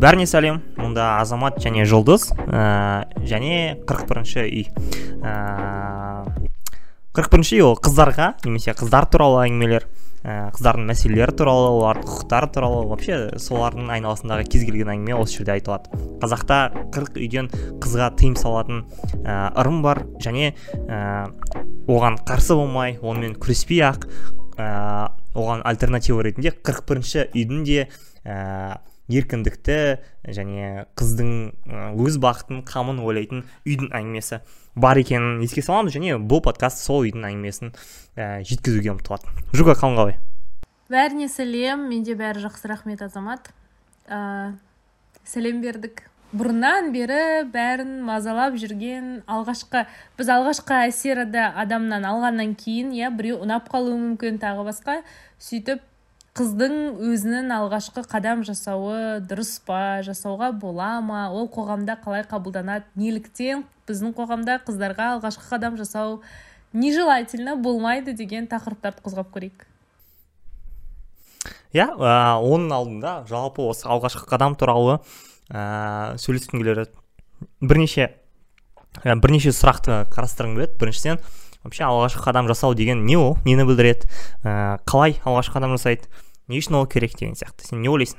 [0.00, 0.60] бәріне сәлем.
[0.80, 4.62] Мұнда азамат және жұлдыз ә, және 41 бірінші үй.
[7.10, 9.84] Қырық бірінші үй ол қыздарға немесе қыздар туралы әңгімелер
[10.24, 15.56] ә, қыздардың мәселелері туралы олардың құқықтары туралы вообще солардың айналасындағы кез келген әңгіме осы жерде
[15.58, 15.92] айтылады.
[16.22, 16.60] Қазақта
[16.94, 17.50] қырық үйден
[17.82, 18.84] қызға тыйым салатын
[19.20, 20.54] ә, ырым бар және
[20.86, 21.28] ә,
[21.90, 24.06] оған қарсы болмай онымен күреспей ақ
[24.56, 27.88] ә, оған альтернатива ретінде қырық бірінші үйдің де
[28.24, 28.78] ә,
[29.10, 29.78] еркіндікті
[30.30, 31.30] және қыздың
[32.00, 34.40] өз бақытын қамын ойлайтын үйдің әңгімесі
[34.80, 37.72] бар екенін еске саламыз және бұл подкаст сол үйдің әңгімесін
[38.16, 40.20] ә, жеткізуге ұмтылады жука қалың қалай?
[40.90, 41.86] Бәріне сәлем.
[41.86, 43.52] Менде бәрі жақсы рахмет азамат.
[44.10, 44.56] Ә,
[45.22, 46.02] сәлем бердік.
[46.34, 49.84] Бұрыннан бері бәрін мазалап жүрген алғашқы
[50.18, 55.00] біз алғашқы әсерді адамнан алғаннан кейін иә біреу ұнап қалуы мүмкін тағы басқа
[55.42, 55.82] сөйтіп
[56.38, 56.74] қыздың
[57.10, 61.24] өзінің алғашқы қадам жасауы дұрыс па жасауға бола ма?
[61.34, 62.86] ол қоғамда қалай қабылданады?
[62.94, 66.20] неліктен біздің қоғамда қыздарға алғашқы қадам жасау
[66.72, 69.66] нежелательно болмайды деген тақырыптарды қозғап көрейік.
[71.74, 75.00] Иә yeah, оның алдында жалпы осы алғашқы қадам туралы
[75.50, 76.86] ә, сөйлескім келеді
[77.60, 78.10] бірнеше
[79.02, 80.78] ә, бірнеше сұрақты қарастырғым келеді.
[80.78, 81.18] біріншіден
[81.64, 83.36] вообще алғашқы қадам жасау деген не ол?
[83.44, 84.08] Нені білдіреді?
[84.44, 86.08] Ә, қалай алғашқы қадам жасайды?
[86.48, 87.68] Не үшін ол керек деген сияқты.
[87.68, 88.18] Сен не ойлайсың?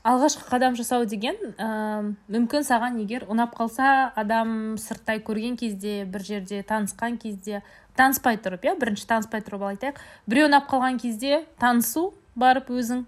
[0.00, 6.24] Алғашқы қадам жасау деген ә, мүмкін саған егер ұнап қалса адам сырттай көрген кезде бір
[6.24, 7.60] жерде танысқан кезде
[8.00, 13.04] таныспай тұрып иә бірінші таныспай тұрып айтайық біреу ұнап қалған кезде танысу барып өзің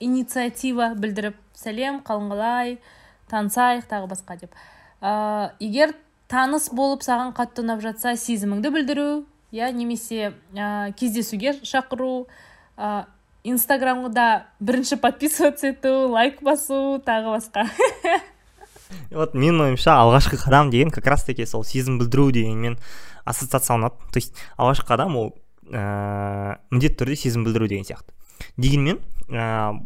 [0.00, 2.78] инициатива білдіріп сәлем қалың қалай
[3.28, 4.56] танысайық тағы басқа деп.
[5.04, 5.92] Ә, егер
[6.32, 9.08] таныс болып саған қатты ұнап жатса сезіміңді білдіру
[9.52, 12.26] иә немесе ә, кездесуге шақыру
[12.76, 13.04] ә,
[13.44, 17.68] инстаграмда бірінші подписываться ету лайк басу тағы басқа.
[19.12, 22.78] Вот менің ойымша алғашқы қадам деген как раз таки сол сезім білдіру дегенмен
[23.24, 25.30] ассоциацияланады то есть алғашқы қадам ол
[25.68, 28.12] ә, міндетті түрде сезім білдіру деген сияқты.
[28.56, 29.80] Дегенмен ә,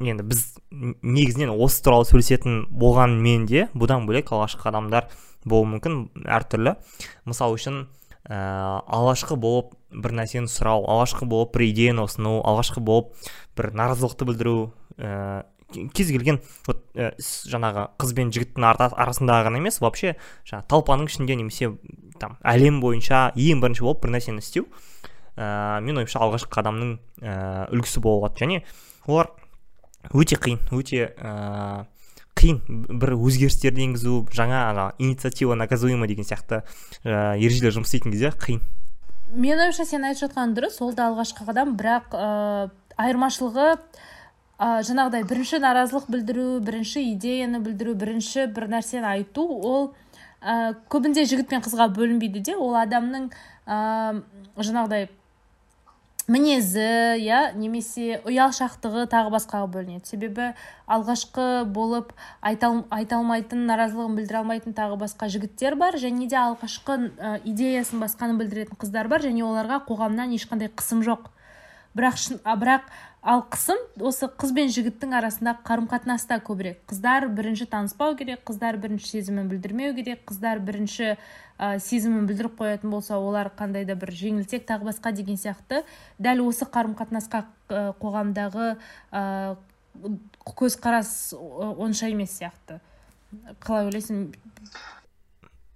[0.00, 0.42] енді біз
[0.74, 5.08] негізінен осы туралы сөйлесетін болғанмен де бұдан бөлек алғашқы қадамдар
[5.46, 6.76] болуы мүмкін әртүрлі.
[7.28, 7.86] Мысалы үшін
[8.28, 8.36] ә,
[8.84, 13.14] алғашқы болып бір нәрсені сұрау алғашқы болып бір идеяны ұсыну алғашқы болып
[13.56, 14.56] бір наразылықты білдіру
[14.98, 15.44] ә,
[15.94, 21.38] кез келген вот ә, жаңағы қыз бен жігіттің арасындағы ғана емес вообще жаңағы толпаның ішінде
[21.38, 21.72] немесе
[22.20, 24.66] там әлем бойынша ең бірінші болып бір нәрсені істеу
[25.36, 28.62] ә, менің ойымша алғашқы қадамның ә, үлгісі бола және
[29.06, 29.30] олар
[30.14, 31.86] өте қиын өте ә,
[32.36, 32.60] қиын
[33.00, 36.62] бір өзгерістерді енгізу жаңа ана инициатива наказуема деген сияқты
[37.04, 38.60] ә, ережелер жұмыс істейтін кезде қиын.
[39.34, 45.26] Менің ойымша сен айтып жатқаның дұрыс ол да алғашқы қадам бірақ ә, айырмашылығы ә, жаңағыдай
[45.28, 49.90] бірінші наразылық білдіру бірінші идеяны білдіру бірінші бір нәрсені айту ол
[50.40, 53.30] ә, көбінде жігіт пен қызға бөлінбейді де ол адамның
[53.66, 54.22] ә,
[54.56, 55.08] жаңағыдай
[56.26, 56.82] мінезі
[57.22, 60.08] иә немесе ұялшақтығы тағы басқаға бөлінеді.
[60.08, 60.48] Себебі
[60.90, 67.36] алғашқы болып айта, алмайтын наразылығын білдіре алмайтын тағы басқа жігіттер бар және де алғашқы ә,
[67.46, 71.30] идеясын басқаны білдіретін қыздар бар және оларға қоғамнан ешқандай қысым жоқ.
[71.96, 72.90] Бірақ бірақ
[73.26, 76.78] ал қысым осы қыз бен жігіттің арасындағы қарым қатынаста көбірек.
[76.86, 81.16] Қыздар бірінші таныспау керек қыздар бірінші сезімін білдірмеу керек қыздар бірінші
[81.58, 85.82] ә, сезімін білдіріп қоятын болса олар қандай да бір жеңілтек тағы басқа деген сияқты.
[86.22, 87.42] Дәл осы қарым қатынасқа
[87.98, 88.76] қоғамдағы
[89.10, 89.56] ә,
[90.46, 92.78] көзқарас онша емес сияқты.
[93.58, 94.28] Қалай ойлайсың?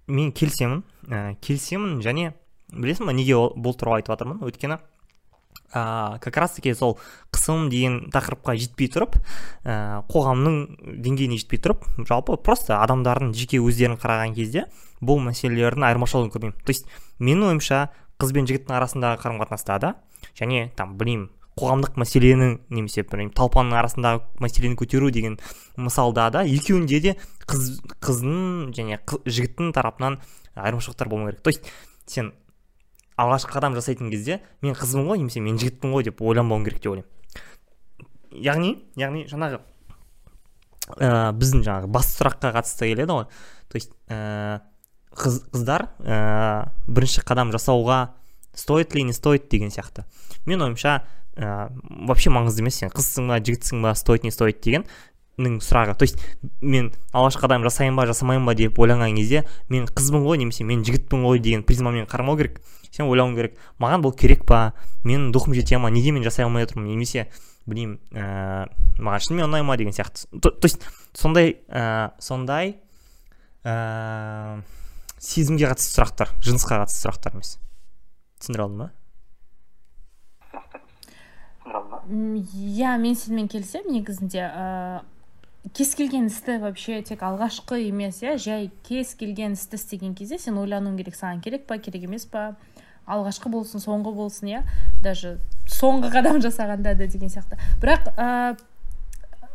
[0.07, 0.85] Мен келісемін.
[1.11, 2.31] Ә, келісемін және
[2.71, 4.79] білесің ба неге бұл туралы айтып жатырмын өйткені
[5.73, 6.97] ә, как раз таки сол
[7.31, 9.17] қысым деген тақырыпқа жетпей тұрып
[9.63, 14.67] ә, қоғамның деңгейіне жетпей тұрып жалпы просто адамдардың жеке өздерін қараған кезде
[15.01, 16.57] бұл мәселелердің айырмашылығын көрмеймін.
[16.65, 16.87] То есть
[17.19, 17.89] менің ойымша
[18.21, 19.95] қыз бен жігіттің арасындағы қарым қатынаста да
[20.37, 21.29] және там білмеймін
[21.59, 25.39] қоғамдық мәселені немесе білмеймін толпаның арасындағы мәселені көтеру деген
[25.75, 27.15] мысалда да екеуінде де
[27.49, 30.19] қыз қыздың және жігіттің тарапынан
[30.55, 31.41] айырмашылықтар болмау керек.
[31.41, 31.65] То есть
[32.05, 32.33] сен
[33.19, 36.93] алғашқы қадам жасайтын кезде мен қызбын ғой немесе мен жігітпін ғой деп ойланбауым керек деп
[36.93, 37.09] ойлаймын.
[38.31, 39.59] Яғни яғни жаңағы
[40.97, 43.27] ә, біздің жаңағы басты сұраққа қатысты келеді ғой.
[43.71, 44.61] То есть ә,
[45.15, 48.13] қыз, қыздар ә, бірінші қадам жасауға
[48.55, 50.05] стоит ли не стоит деген сияқты.
[50.45, 51.03] Мен ойымша
[51.35, 51.71] ә,
[52.07, 54.85] вообще маңызды емес сен қызсың ба жігітсің ба стоит не стоит деген
[55.37, 55.95] сұрағы.
[55.97, 56.19] То есть
[56.61, 60.83] мен алғашқы қадам жасайын ба жасамайын ба деп ойланған кезде мен қызбын ғой немесе мен
[60.83, 62.61] жігітпін ғой деген призмамен қарамау керек.
[62.91, 63.57] Сен ойлауың керек.
[63.79, 64.73] Маған бұл керек па?
[65.03, 65.89] Менің духым жете ма?
[65.89, 66.89] Неге мен жасай алмай отырмын?
[66.91, 67.29] немесе
[67.65, 68.67] білмеймін ә,
[68.99, 69.77] маған шынымен ұнай ма?
[69.77, 70.27] деген сияқты.
[70.41, 70.83] То, есть
[71.13, 72.81] сондай ә, сондай
[73.63, 74.61] ә,
[75.17, 77.55] сезімге қатысты сұрақтар жынысқа қатысты сұрақтар емес.
[78.41, 78.91] Түсіндіре алдым ба?
[82.11, 84.49] Иә мен сенімен келісемін негізінде.
[85.69, 90.57] Кез келген істі вообще тек алғашқы емес иә жай кез келген істі істеген кезде сен
[90.57, 92.55] ойлануың керек саған керек па керек емес па?
[93.05, 94.63] Алғашқы болсын соңғы болсын иә
[95.03, 95.37] даже
[95.69, 97.57] соңғы қадам жасағанда да деген сияқты.
[97.81, 98.57] Бірақ ә,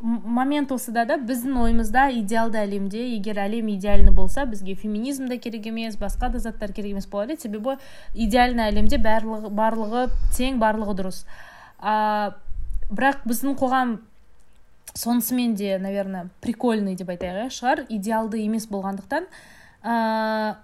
[0.00, 5.66] момент осыда да біздің ойымызда идеалды әлемде егер әлем идеальный болса бізге феминизм да керек
[5.66, 7.78] емес басқа да заттар керек емес болар еді себебі
[8.14, 11.24] идеальный әлемде барлығы, барлығы тең барлығы дұрыс.
[11.80, 12.34] Ә,
[12.90, 13.98] бірақ біздің қоғам
[14.96, 17.84] сонысымен де наверное прикольный деп айтайық иә шығар.
[17.88, 19.28] Идеалды емес болғандықтан
[19.84, 20.56] ә,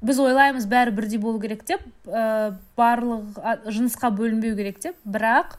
[0.00, 5.00] біз ойлаймыз бәрі бірдей болу керек деп ә, барлық жынысқа бөлінбеу керек деп.
[5.08, 5.56] Бірақ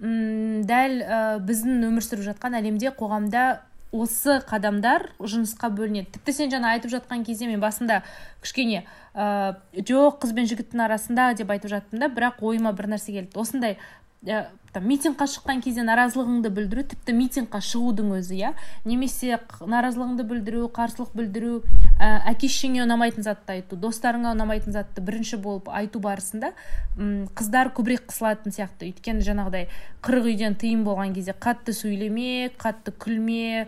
[0.00, 3.60] м дәл ә, біздің өмір сүріп жатқан әлемде қоғамда
[3.92, 6.14] осы қадамдар жынысқа бөлінеді.
[6.14, 8.00] Тіпті сен жаңа айтып жатқан кезде мен басында
[8.40, 13.12] кішкене ә, жоқ қыз бен жігіттің арасында деп айтып жаттым да бірақ ойыма бір нәрсе
[13.12, 13.36] келді.
[13.36, 13.76] Осындай
[14.22, 18.52] там митингқа шыққан кезде наразылығыңды білдіру тіпті митингқа шығудың өзі иә?
[18.86, 21.56] Немесе наразылығыңды білдіру қарсылық білдіру
[21.98, 26.52] ә, әке шешеңе ұнамайтын затты айту достарыңа ұнамайтын затты бірінші болып айту барысында
[26.96, 28.92] ұм, қыздар көбірек қысылатын сияқты.
[28.92, 29.66] Өйткені жаңағыдай
[30.06, 33.66] қырық үйден тыйым болған кезде қатты сөйлеме қатты күлме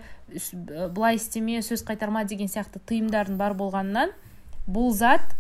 [0.95, 4.15] былай істеме сөз қайтарма деген сияқты тыйымдардың бар болғанынан
[4.71, 5.35] бұл зат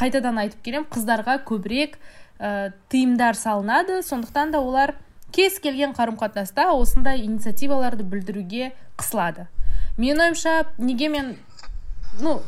[0.00, 1.96] қайтадан айтып келемін қыздарға көбірек
[2.38, 4.02] ә, тыйымдар салынады.
[4.02, 4.94] Сондықтан да олар
[5.32, 9.48] кез келген қарым қатынаста осындай инициативаларды білдіруге қысылады.
[9.98, 11.36] Менің ойымша неге мен
[12.20, 12.40] ну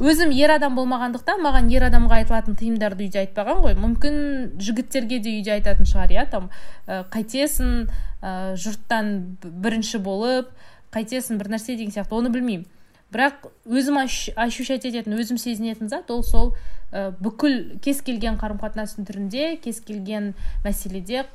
[0.00, 3.76] өзім ер адам болмағандықтан маған ер адамға айтылатын тыйымдарды үйде айтпаған ғой.
[3.76, 4.16] Мүмкін
[4.60, 6.48] жігіттерге де үйде айтатын шығар иә там
[6.86, 7.88] ә, қайтесің
[8.22, 10.54] ә, жұрттан бірінші болып
[10.94, 12.16] қайтесің бір нәрсе деген сияқты.
[12.16, 12.64] Оны білмеймін.
[13.10, 16.54] Бірақ өзім ощущать ететін өзім сезінетін зат ол сол
[16.92, 20.34] ә, бүкіл кез келген қарым қатынастың түрінде кез келген
[20.64, 21.26] мәселеде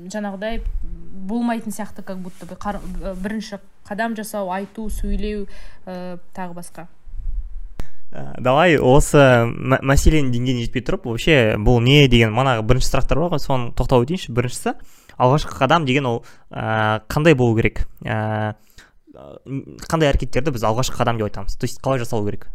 [0.00, 0.62] жаңағыдай
[1.28, 2.56] болмайтын сияқты как будто бы
[3.22, 5.46] бірінші қадам жасау айту сөйлеу
[5.84, 6.86] ә, тағы басқа.
[8.10, 9.20] Ә, давай осы
[9.50, 14.08] мәселенің деңгейіне жетпей тұрып вообще бұл не деген манағы бірінші сұрақтар бар ғой соны тоқталып
[14.08, 14.32] өтейінші.
[14.34, 14.74] Біріншісі
[15.20, 17.84] алғашқы қадам деген ол ә, қандай болу керек?
[18.02, 18.56] Ә,
[19.90, 21.56] қандай әрекеттерді біз алғашқы қадам деп айтамыз?
[21.56, 22.48] То есть қалай жасалу керек?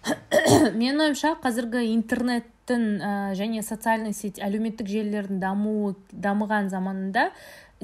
[0.80, 7.30] Менің ойымша қазіргі интернеттің ә, және социальный сеть әлеуметтік желілердің дамуы дамыған заманында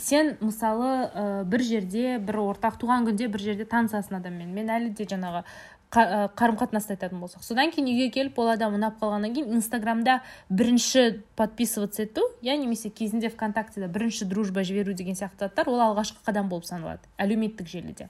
[0.00, 4.52] сен мысалы ә, бір жерде бір ортақ туған күнде бір жерде танысасың адаммен.
[4.56, 5.44] Мен әлі де жаңағы
[5.90, 7.44] қарым қатынасты айтатын болсақ.
[7.46, 12.90] Содан кейін үйге келіп ол адам ұнап қалғаннан кейін инстаграмда бірінші подписываться ету иә немесе
[12.90, 18.08] кезінде вконтактеда бірінші дружба жіберу деген сияқты заттар ол алғашқы қадам болып саналады әлеуметтік желіде.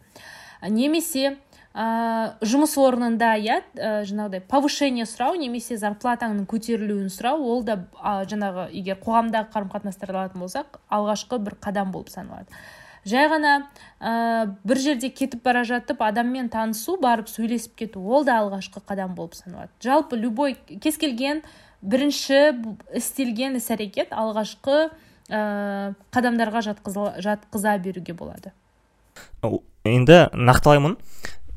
[0.62, 1.36] Немесе
[1.76, 8.24] ә, жұмыс орнында иә ә, жаңағыдай повышение сұрау немесе зарплатаңның көтерілуін сұрау ол да ә,
[8.24, 12.48] жаңағы егер қоғамдағы қарым қатынастарды алатын болсақ алғашқы бір қадам болып саналады.
[13.06, 13.54] Жай ғана
[14.00, 19.14] ә, бір жерде кетіп бара жатып адаммен танысу барып сөйлесіп кету ол да алғашқы қадам
[19.14, 19.70] болып саналады.
[19.82, 21.42] Жалпы любой кез келген
[21.82, 22.58] бірінші
[22.98, 24.90] істелген іс әрекет алғашқы
[25.30, 28.52] ә, қадамдарға жатқыза, жатқыза беруге болады.
[29.86, 30.98] Енді нақтылаймын.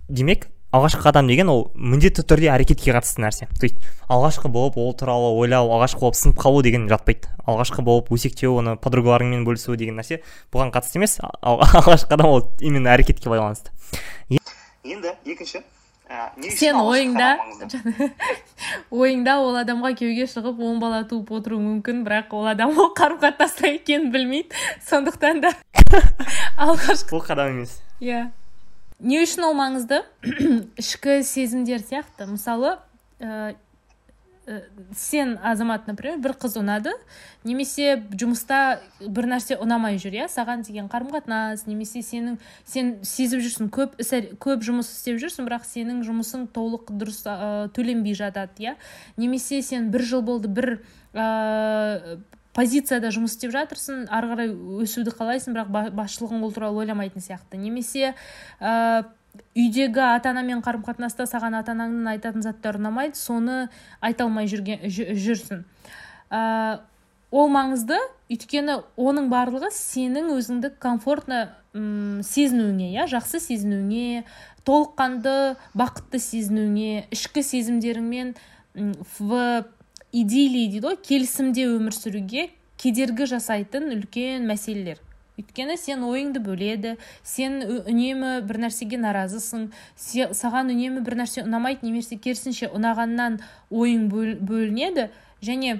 [0.09, 3.47] Демек алғашқы қадам деген ол міндетті түрде әрекетке қатысты нәрсе.
[3.59, 7.31] То есть алғашқы болып ол туралы ойлау алғашқы болып сынып қалу деген жатпайды.
[7.47, 10.21] Алғашқы болып өсектеу оны подругаларыңмен бөлісу деген нәрсе
[10.53, 11.17] бұған қатысты емес.
[11.41, 13.73] Алғашқы қадам ол именно әрекетке байланысты.
[14.85, 15.63] Енді екінші
[16.09, 17.35] ә, сен ойыңда
[19.01, 23.21] ойыңда ол адамға күйеуге шығып он бала туып отыруы мүмкін бірақ ол адам ол қарым
[23.21, 24.53] қатынаста екенін білмейді.
[24.89, 25.53] Сондықтан да
[26.65, 27.79] алғашқы бұл қадам емес.
[28.01, 28.29] Иә.
[28.99, 30.03] Не үшін ол маңызды?
[30.81, 32.27] Ішкі сезімдер сияқты.
[32.29, 32.77] Мысалы
[33.19, 33.55] ә,
[34.97, 36.91] сен азамат например бір қыз ұнады
[37.45, 40.27] немесе жұмыста бір нәрсе ұнамай жүр иә?
[40.31, 45.47] Саған деген қарым қатынас немесе сенің сен сезіп жүрсің көп іс көп жұмыс істеп жүрсің
[45.49, 48.75] бірақ сенің жұмысың толық дұрыс ә, төленбей жатады иә?
[49.17, 50.79] Немесе сен бір жыл болды бір
[51.13, 52.17] ә,
[52.59, 54.51] позицияда жұмыс істеп жатырсың ары қарай
[54.83, 57.55] өсуді қалайсың бірақ басшылығың ол туралы ойламайтын сияқты.
[57.61, 58.11] Немесе
[58.59, 59.05] ә,
[59.55, 63.69] үйдегі ата анамен қарым қатынаста саған ата анаңның айтатын заттары ұнамайды соны
[64.03, 65.63] айта алмай жүрген жүрсің.
[66.29, 66.81] Ә,
[67.31, 67.97] ол маңызды.
[68.29, 74.23] Өйткені оның барлығы сенің өзіңді комфортно сезінуіңе иә жақсы сезінуіңе
[74.67, 78.35] толыққанды бақытты сезінуіңе ішкі сезімдеріңмен
[79.17, 79.39] в
[80.11, 82.49] идиллии дейді ғой келісімде өмір сүруге
[82.79, 84.99] кедергі жасайтын үлкен мәселелер.
[85.39, 92.17] Өйткені сен ойыңды бөледі сен үнемі бір нәрсеге наразысың саған үнемі бір нәрсе ұнамайды немесе
[92.19, 93.39] керісінше ұнағаннан
[93.71, 95.07] ойың бөлінеді.
[95.39, 95.79] Және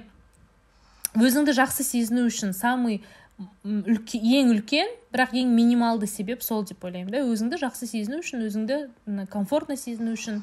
[1.12, 3.02] өзіңді жақсы сезіну үшін самый
[3.64, 7.24] ең үлкен бірақ ең минималды себеп сол деп ойлаймын да.
[7.24, 10.40] Өзіңді жақсы сезіну үшін өзіңді комфортно сезіну үшін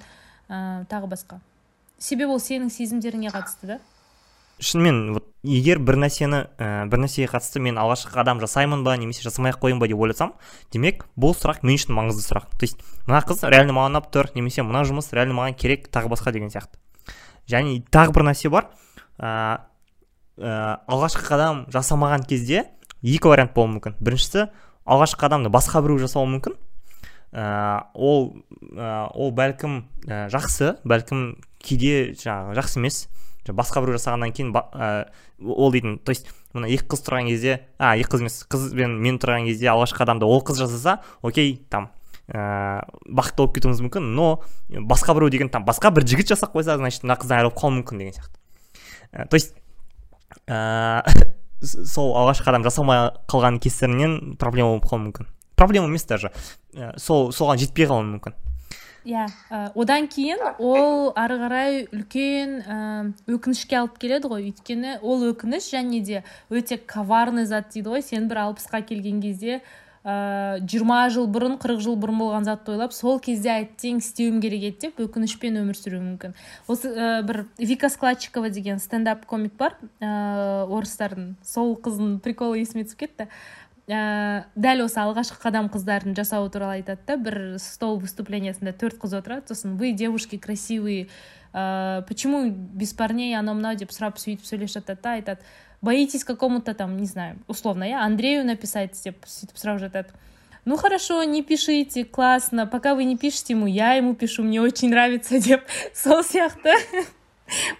[0.50, 1.41] ә, тағы басқа.
[2.00, 3.80] Себебі ол сенің сезімдеріңе қатысты да?
[4.60, 9.22] Шынымен вот егер бір нәрсені ә, бір нәрсеге қатысты мен алғашқы қадам жасаймын ба немесе
[9.25, 10.34] жасамай ақ ба деп ойласам
[10.74, 12.50] демек бұл сұрақ мен үшін маңызды сұрақ.
[12.58, 16.10] То есть мына қыз реально маған ұнап тұр немесе мына жұмыс реально маған керек тағы
[16.10, 16.77] басқа деген сияқты.
[17.48, 18.72] Және тағы бір нәрсе бар.
[19.20, 19.62] Ә,
[20.38, 22.66] ә, алғашқы қадам жасамаған кезде
[23.04, 23.98] екі вариант болуы мүмкін.
[24.01, 24.50] Біріншісі
[24.86, 26.58] алғашқы қадамды басқа біреу жасауы мүмкін.
[27.32, 28.34] Ә, ол
[28.74, 33.07] ә, ол бәлкім ә, жақсы бәлкім кейде жаңағы жақсы емес.
[33.47, 35.07] Басқа біреу жасағаннан кейін ә,
[35.39, 35.99] ол дейтін.
[36.03, 39.47] То есть мына екі қыз тұрған кезде а екі қыз емес қыз бен мен тұрған
[39.47, 41.89] кезде алғашқы қадамды ол қыз жасаса окей там
[42.27, 44.27] ә, бақытты болып кетуіміз мүмкін но
[44.69, 48.03] басқа біреу деген там басқа бір жігіт жасап қойса значит мына қыздан айырылып қалуы мүмкін
[48.03, 48.39] деген сияқты.
[49.13, 49.55] Ә, то есть
[50.47, 51.03] ә,
[51.61, 55.31] сол алғашқы қадам жасамай қалған кесірінен проблема болып қалуы мүмкін.
[55.55, 56.31] Проблема емес даже.
[56.73, 58.35] Ә, сол соған жетпей қалуы мүмкін.
[59.07, 59.71] Иә yeah.
[59.75, 62.77] одан кейін ол ары қарай үлкен ә,
[63.31, 64.49] өкінішке алып келеді ғой.
[64.51, 68.03] Өйткені ол өкініш және де өте коварный зат дейді ғой.
[68.03, 69.61] Сен бір алпысқа келген кезде
[70.07, 74.63] жиырма ә, жыл бұрын қырық жыл бұрын болған затты ойлап сол кезде әттең істеуім керек
[74.69, 76.35] еді деп өкінішпен өмір сүруі мүмкін.
[76.71, 81.33] Осы ә, бір вика складчикова деген стендап комик бар ә, орыстардың.
[81.43, 83.27] Сол қыздың приколы есіме түсіп кетті.
[83.88, 89.16] ә, дәл осы алғашқы қадам қыздардың жасауы туралы айтады да бір стол выступлениясында төрт қыз
[89.18, 91.09] отырады сосын вы девушки красивые
[91.52, 95.40] ә, почему без парней анау мынау деп сұрап сөйтіп сөйлесіп жатады да айтады
[95.80, 100.14] боитесь какому то там не знаю условно иә андрею написать деп сөйтіп сұрап жатады
[100.64, 104.90] ну хорошо не пишите классно пока вы не пишете ему я ему пишу мне очень
[104.90, 106.73] нравится деп сол сияқты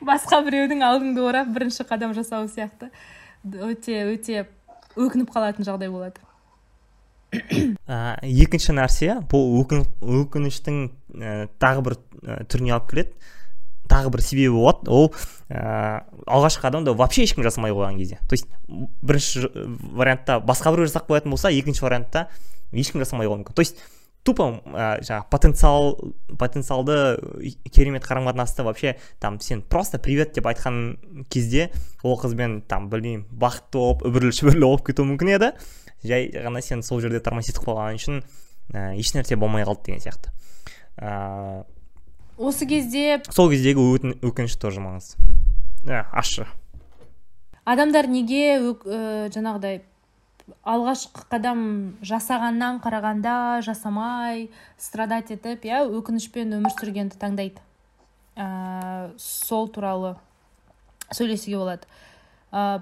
[0.01, 2.91] басқа біреудің алдыңды орап бірінші қадам жасау сияқты
[3.45, 4.49] өте өте
[4.98, 6.24] өкініп қалатын жағдай болады.
[7.88, 13.34] Ә, екінші нәрсе бұл өкініштің ә, тағы бір ә, түріне алып келеді.
[13.88, 14.92] Тағы бір себебі болады.
[14.92, 15.10] Ол
[15.50, 18.20] ә, алғашқы қадамды вообще ешкім жасамай қойған кезде.
[18.28, 19.48] То есть бірінші
[19.92, 22.28] вариантта басқа біреу жасап қоятын болса екінші вариантта
[22.72, 23.56] ешкім жасамай қалуы мүмкін.
[23.56, 23.80] То есть
[24.28, 25.94] тупо ә, жаңағы потенциал
[26.40, 26.98] потенциалды
[27.72, 31.72] керемет қарым қатынасты вообще там сен просто привет деп айтқан кезде
[32.04, 35.52] ол қызбен там білмеймін бақытты болып үбірлі шүбірлі болып кетуі мүмкін еді.
[36.04, 38.22] Жай ғана сен сол жерде тормозить қылған үшін
[38.74, 40.36] ә, ешнәрсе болмай қалды деген сияқты.
[41.00, 41.64] Ә,
[42.38, 43.82] осы кезде сол кездегі
[44.22, 45.18] өкініш тоже маңызды.
[45.88, 46.46] Ә, ащы.
[47.68, 49.82] адамдар неге өк, ә, жаңағыдай
[50.68, 51.62] алғашқы қадам
[52.06, 54.48] жасағаннан қарағанда жасамай
[54.80, 57.64] страдать етіп иә өкінішпен өмір сүргенді таңдайды.
[58.38, 60.16] Ә, сол туралы
[61.12, 61.88] сөйлесуге болады.
[62.52, 62.82] Ә,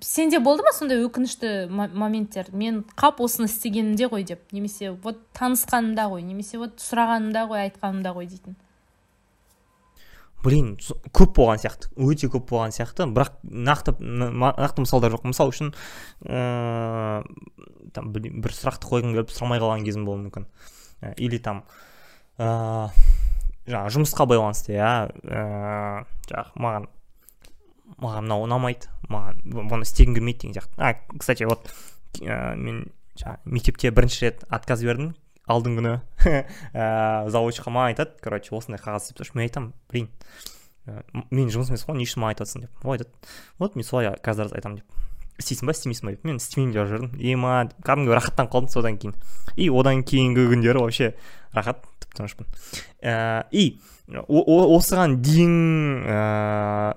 [0.00, 2.52] сенде болды ма сондай өкінішті моменттер?
[2.52, 8.14] Мен қап осыны істегенімде ғой деп немесе вот танысқанымда ғой немесе вот сұрағанымда ғой айтқанымда
[8.16, 8.56] ғой дейтін?
[10.44, 10.74] Блин
[11.16, 13.06] көп болған сияқты өте көп болған сияқты.
[13.10, 15.24] Бірақ нақты нақты мысалдар жоқ.
[15.30, 15.72] Мысалы үшін
[16.24, 20.48] ыыы там бір сұрақты қойғым келіп сұрамай қалған кезім болуы мүмкін.
[21.00, 21.64] Ә, или там
[22.38, 22.90] ыыы
[23.64, 24.92] жаңағы жұмысқа байланысты иә
[25.24, 26.88] ыыы жаңағы маған
[28.00, 30.76] маған мынау ұнамайды маған бұны істегім келмейді деген сияқты.
[30.78, 31.72] А кстати вот
[32.20, 32.86] ә, мен
[33.16, 35.14] жаңағы мектепте бірінші рет отказ бердім.
[35.50, 35.94] Алдыңғы күні
[36.72, 36.88] ә,
[37.32, 40.10] заводчиқа маған айтады короче осындай қағаз істеп тұршы мен айтамын блин
[40.88, 42.84] ә, менің жұмысым емес қой не үшін маған айтып деп.
[42.84, 43.10] Ол айтады.
[43.58, 45.00] Вот мен солай раз айтамын деп.
[45.40, 45.74] Істейсің ба?
[45.74, 46.24] Істемейсің ба деп.
[46.24, 49.16] Мен істемеймін деп жүрдім маған кәдімгі рахаттанып қалдым содан кейін.
[49.56, 51.14] И одан кейінгі күндері вообще
[51.54, 52.48] рахат тып тынышпын
[53.02, 55.54] ә, и осыған дейін
[56.04, 56.96] ә,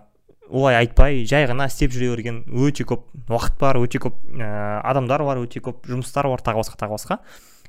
[0.50, 5.24] олай айтпай жай ғана істеп жүре берген өте көп уақыт бар өте көп ә, адамдар
[5.28, 7.20] бар өте көп жұмыстар бар тағы басқа тағы басқа.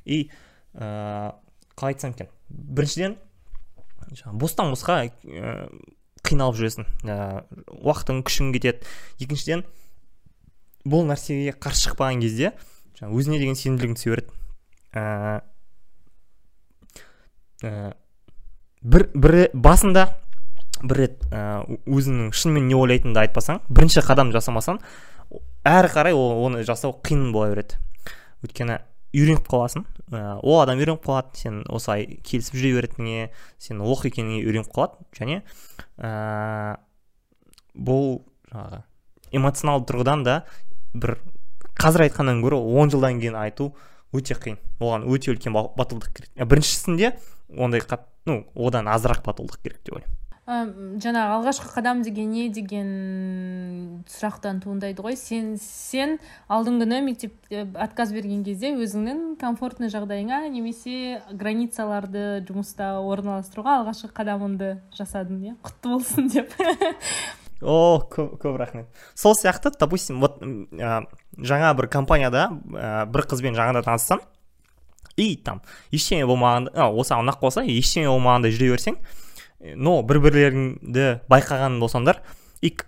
[0.05, 0.29] И
[0.75, 1.33] ә,
[1.75, 2.29] қалай айтсам екен?
[2.49, 3.17] Біріншіден
[4.33, 5.69] бостан босқа ә,
[6.25, 6.87] қиналып жүресің.
[7.05, 7.43] Ә,
[7.79, 8.85] уақытың күшің кетеді.
[9.21, 9.65] Екіншіден
[10.89, 12.53] бұл нәрсеге қарсы шықпаған кезде
[12.99, 14.33] жаңа өзіне деген сенімділігің түсе береді.
[14.93, 15.41] Ә,
[17.63, 17.93] ә,
[18.81, 20.07] бір бір басында
[20.81, 24.79] бір рет ә, өзіңнің шынымен не ойлайтыныңды айтпасаң бірінші қадам жасамасаң
[25.67, 27.79] әрі қарай оны жасау қиын бола береді.
[28.45, 28.79] Өйткені
[29.15, 29.85] үйреніп қаласың.
[30.11, 33.29] Ә, ол адам үйреніп қалады сен осылай келісіп жүре беретініңе
[33.61, 35.01] сен лох екеніңе үйреніп қалады.
[35.17, 35.41] Және
[35.97, 36.77] ә,
[37.73, 38.83] бұл жаңағы
[39.31, 40.37] эмоционалды тұрғыдан да
[40.93, 41.17] бір
[41.79, 43.71] қазір айтқаннан гөрі он жылдан кейін айту
[44.13, 44.57] өте қиын.
[44.79, 46.31] Оған өте үлкен ба- батылдық керек.
[46.35, 47.13] Ә, біріншісінде
[47.57, 50.18] ондай қат, ну одан азырақ батылдық керек деп ойлаймын.
[50.49, 52.89] Жаңағы алғашқы қадам деген не деген
[54.09, 55.17] сұрақтан туындайды ғой.
[55.19, 56.17] Сен сен
[56.49, 64.71] алдыңғы күні мектепте отказ берген кезде өзіңнің комфортный жағдайыңа немесе границаларды жұмыста орналастыруға алғашқы қадамыңды
[64.97, 65.55] жасадың иә?
[65.67, 66.57] Құтты болсын деп.
[67.61, 68.87] О көп, көп рахмет.
[69.13, 71.03] Сол сияқты допустим вот ә,
[71.37, 74.23] жаңа бір компанияда ә, бір қызбен жаңада таныссам
[75.19, 79.28] и там ештеңе болмағанда осы ұнап қалса ештеңе болмағанда жүре берсең э,
[79.59, 82.21] но бір бірлеріңді байқаған болсаңдар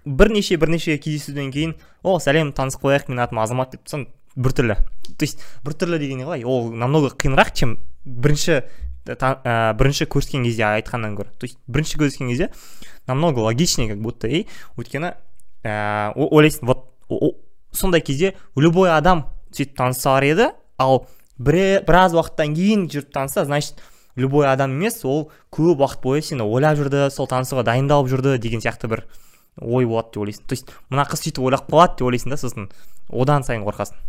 [0.05, 4.75] бірнеше бірнеше кездесуден кейін о сәлем танысып қояйық менің атым азамат деп тұрсаң біртүрлі.
[5.17, 6.43] То есть біртүрлі деген не қалай?
[6.43, 8.63] Ол намного қиынырақ чем бірінші
[9.07, 11.31] ә, бірінші көріскен кезде айтқаннан гөрі.
[11.39, 12.49] То есть бірінші көріскен кезде
[13.07, 14.45] намного логичнее как будто и
[14.77, 15.13] өйткені
[15.63, 16.87] ә, ойлайсың вот
[17.71, 21.05] сондай кезде любой адам сөйтіп танысар еді ал
[21.37, 23.79] біраз уақыттан кейін жүріп таныса значит
[24.15, 28.63] любой адам емес ол көп уақыт бойы сені ойлап жүрді сол танысуға дайындалып жүрді деген
[28.63, 29.05] сияқты бір
[29.61, 30.47] ой болады деп ойлайсың.
[30.47, 32.69] То есть мына қыз сөйтіп ойлап қалады деп ойлайсың да сосын
[33.09, 33.99] одан сайын қорқасың.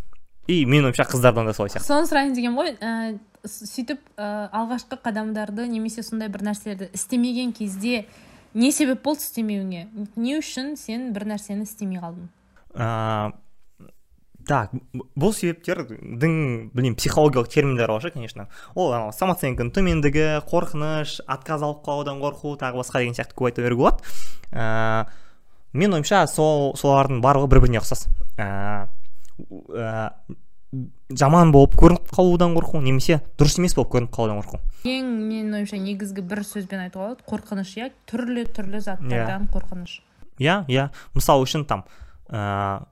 [0.48, 1.86] И менің ойымша қыздардан да солай сияқты.
[1.86, 8.06] Соны сұрайын деген ғой ә, сөйтіп ә, алғашқы қадамдарды немесе сондай бір нәрселерді істемеген кезде
[8.54, 9.86] не себеп болды істемеуіңе?
[10.16, 12.26] Не үшін сен бір нәрсені істемей қалдың?
[12.74, 13.32] Ә,
[14.48, 14.72] так
[15.18, 16.36] бұл себептердің
[16.72, 18.46] білмеймін психологиялық терминдер бар шығар конечно.
[18.74, 23.62] Ол анау самооценканың төмендігі қорқыныш отказ алып қалудан қорқу тағы басқа деген сияқты көп айта
[23.62, 24.02] беруге болады
[24.52, 25.06] ә,
[25.72, 28.06] менің ойымша сол солардың барлығы бір біріне ұқсас.
[28.36, 28.88] Ә,
[29.72, 30.10] ә,
[31.12, 34.60] жаман болып көрініп қалудан қорқу немесе дұрыс емес болып көрініп қалудан қорқу.
[34.88, 37.90] Ең менің ойымша негізгі бір сөзбен айтуға болады қорқыныш иә?
[38.08, 40.00] түрлі түрлі заттардан қорқыныш.
[40.40, 40.88] Иә иә.
[41.14, 41.84] Мысалы үшін там
[42.32, 42.82] ә,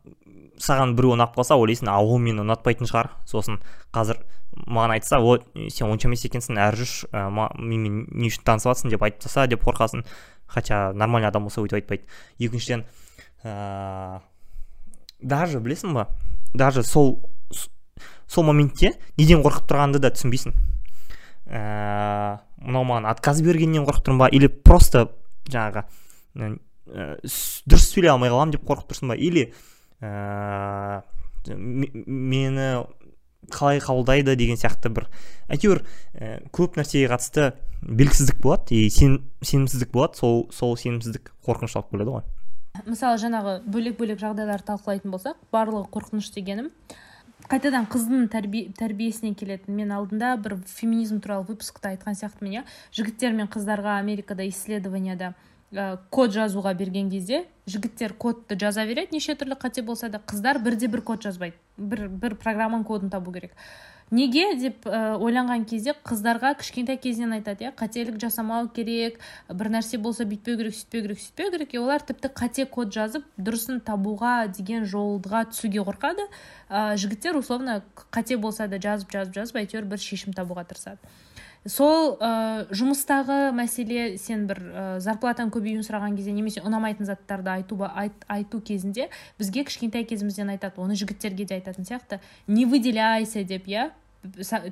[0.61, 3.11] саған біреу ұнап қалса ойлайсың а ол мені ұнатпайтын шығар.
[3.29, 3.61] Сосын
[3.95, 4.21] қазір
[4.67, 5.39] маған айтса о
[5.71, 7.09] сен онша емес екенсің әрі жүрші
[7.57, 10.05] менімен не үшін танысып жатсың деп айтып тастаса деп қорқасың.
[10.51, 12.05] Хотя нормальный адам болса өйтіп айтпайды.
[12.39, 12.83] Екіншіден
[13.45, 14.21] ә,
[15.23, 16.09] даже білесің ба
[16.53, 17.21] даже сол
[18.27, 20.57] сол моментте неден қорқып тұрғаныңды да түсінбейсің.
[21.47, 25.07] Ә, мынау маған отказ бергеннен қорқып тұрмын ба или просто
[25.47, 25.87] жаңағы
[26.35, 26.51] ә,
[26.91, 29.15] дұрыс сөйлей алмай қаламын деп қорқып тұрсың ба?
[29.15, 29.53] Или
[30.01, 31.03] ә,
[31.57, 32.87] ме- мені
[33.51, 35.09] қалай қабылдайды деген сияқты бір.
[35.49, 35.83] Әйтеуір
[36.15, 40.19] ә, көп нәрсеге қатысты белгісіздік болады и сен, сенімсіздік болады.
[40.21, 42.27] Сол сол сенімсіздік қорқыныш алып келеді ғой.
[42.87, 46.71] Мысалы жаңағы бөлек бөлек жағдайларды талқылайтын болсақ барлығы қорқыныш дегенім.
[47.51, 52.65] Қайтадан қыздың тәрбие, тәрбиесіне келетін мен алдында бір феминизм туралы выпускта айтқан сияқтымын иә.
[52.95, 55.33] Жігіттер мен қыздарға америкада исследованияда
[55.73, 59.17] ә, код жазуға берген кезде жігіттер кодты жаза береді.
[59.17, 61.57] Неше түрлі қате болса да қыздар бірде бір код жазбайды.
[61.79, 63.55] Бір, бір программаның кодын табу керек.
[64.11, 64.57] Неге?
[64.59, 67.71] деп ә, ойланған кезде қыздарға кішкентай кезінен айтады иә.
[67.79, 71.75] Қателік жасамау керек бір нәрсе болса бүйтпеу керек сөйтпеу керек сөйтпеу керек.
[71.75, 76.27] И олар тіпті қате код жазып дұрысын табуға деген жолға түсуге қорқады.
[76.67, 80.99] Ә, жігіттер условно қате болса да жазып жазып жазып әйтеуір бір шешім табуға тырысады.
[81.69, 87.77] Сол ә, жұмыстағы мәселе сен бір ә, зарплатаң көбеюін сұраған кезде немесе ұнамайтын заттарды айту,
[87.85, 92.21] айт, айту кезінде бізге кішкентай кезімізден айтады оны жігіттерге де айтатын сияқты.
[92.47, 93.91] Не выделяйся деп иә?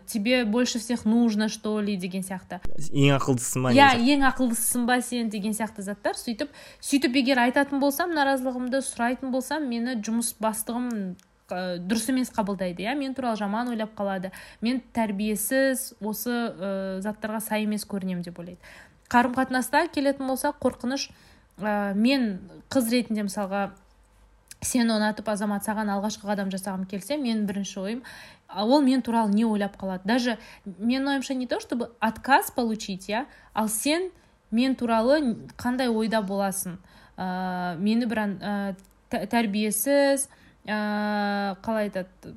[0.07, 2.61] Тебе больше всех нужно что ли деген сияқты.
[2.92, 7.81] Ең ақылдысың ба иә ең ақылдысың ба сен деген сияқты заттар сөйтіп сөйтіп егер айтатын
[7.81, 11.16] болсам наразылығымды сұрайтын болсам мені жұмыс бастығым
[11.50, 12.94] ә, дұрыс емес қабылдайды иә?
[12.98, 14.32] Мен туралы жаман ойлап қалады.
[14.61, 18.61] Мен тәрбиесіз осы ә, заттарға сай емес көрінемін деп ойлайды.
[19.08, 21.08] Қарым қатынаста келетін болсақ қорқыныш
[21.61, 23.70] ә, мен қыз ретінде мысалға
[24.61, 28.02] сені ұнатып азамат саған алғашқы қадам жасағым келсе мен бірінші ойым
[28.54, 30.02] ол мен туралы не ойлап қалады?
[30.04, 33.26] Даже менің ойымша не то чтобы отказ получить иә?
[33.54, 34.11] Ал сен
[34.50, 36.78] мен туралы қандай ойда боласың?
[37.16, 38.74] Ә, мені бір ә,
[39.11, 40.28] тә- тәрбиесіз
[40.68, 42.35] ә, қалай айтады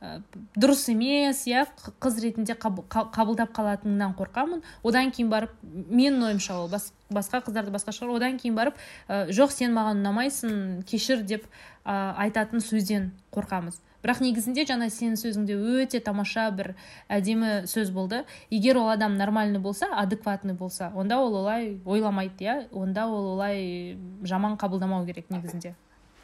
[0.00, 0.20] ә,
[0.54, 1.64] дұрыс емес иә
[2.00, 4.62] қыз ретінде қаб- қа- қабылдап қалатыныңнан қорқамын.
[4.84, 8.14] Одан кейін барып менің ойымша ол бас, басқа қыздарды басқа шығар.
[8.16, 11.48] Одан кейін барып ә, жоқ сен маған ұнамайсың кешір деп
[11.84, 13.82] ә, айтатын сөзден қорқамыз.
[14.06, 16.76] Бірақ негізінде жаңа сенің сөзіңде өте тамаша бір
[17.10, 18.20] әдемі сөз болды.
[18.50, 22.68] Егер ол адам нормальный болса адекватный болса онда ол олай ойламайды иә.
[22.70, 25.74] Онда ол олай жаман қабылдамау керек негізінде.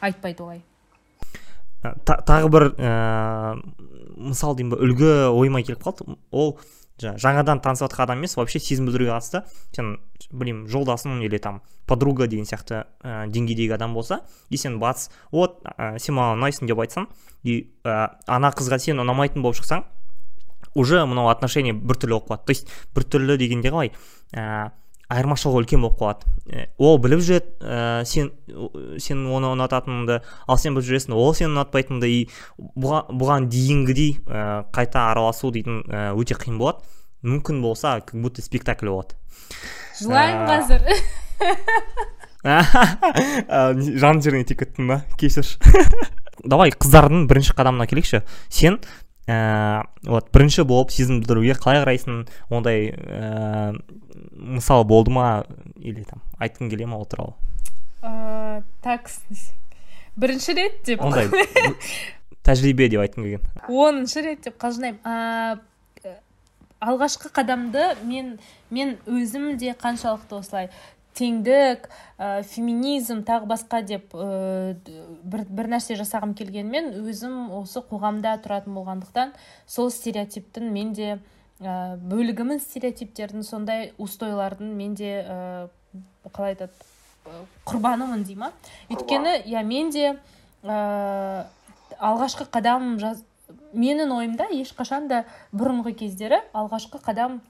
[0.01, 0.63] Айтпайды олай.
[1.83, 3.57] Тағы бір ә,
[4.17, 6.17] мысал деймін ба үлгі ойыма келіп қалды.
[6.31, 6.57] Ол
[7.03, 9.43] жаңадан танысып жатқан адам емес вообще сезім білдіруге қатысты.
[9.75, 9.97] Сен
[10.31, 15.65] білмеймін жолдасың или там подруга деген сияқты ә, деңгейдегі адам болса и сен батыс вот
[15.65, 17.09] ә, сен маған ұнайсың деп айтсаң
[17.43, 19.83] и ә, ана қызға сен ұнамайтын болып шықсаң
[20.75, 22.47] уже мынау отношение біртүрлі болып қалады.
[22.47, 23.93] То есть біртүрлі дегенде қалай?
[24.33, 24.71] Ә,
[25.13, 26.31] айырмашылығы үлкен болып қалады.
[26.49, 28.31] Ә, ол біліп жүреді ә, сен
[29.03, 32.21] сен оны ұнататыныңды ал сен біліп жүресің ол сені ұнатпайтыныңды и
[32.59, 36.83] бұға, бұған дейінгідей ә, қайта араласу дейтін ә, өте қиын болады.
[37.23, 39.15] Мүмкін болса как будто спектакль болады.
[40.01, 40.81] Жылаймын Ә, қазір.
[44.03, 44.97] Жан жеріңе тиіп кеттің ба?
[45.21, 45.61] Кешірші
[46.45, 48.23] давай қыздардың бірінші қадамына келейікші.
[48.53, 48.79] Сен
[49.27, 52.25] ә, вот бірінші болып сезім білдіруге қалай қарайсың?
[52.51, 53.75] Ондай ә,
[54.33, 55.45] мысалы болды ма?
[55.77, 57.37] Или там айтқың келе ма ол туралы?
[58.03, 59.11] Ә, так
[60.17, 61.31] бірінші рет деп ондай.
[62.47, 63.45] тәжірибе деп айтқым келген.
[63.69, 65.61] Оныншы рет деп қалжыңдаймын а,
[66.03, 66.17] э,
[66.83, 68.35] алғашқы қадамды мен
[68.71, 70.71] мен өзім де қаншалықты осылай
[71.19, 74.75] теңдік ә, феминизм тағы басқа деп ә,
[75.23, 79.35] бір, бір нәрсе жасағым келгенмен өзім осы қоғамда тұратын болғандықтан
[79.67, 81.17] сол стереотиптің мен де
[81.61, 85.69] ә, бөлігімін стереотиптердің сондай устойлардың мен де ә,
[86.33, 86.73] қалай айтады
[87.69, 88.53] құрбанымын дей ма
[88.91, 90.17] өйткені иә мен де
[90.65, 91.45] ә,
[91.99, 93.23] алғашқы қадам жаз...
[93.73, 97.41] менің ойымда ешқашан да бұрынғы кездері алғашқы қадам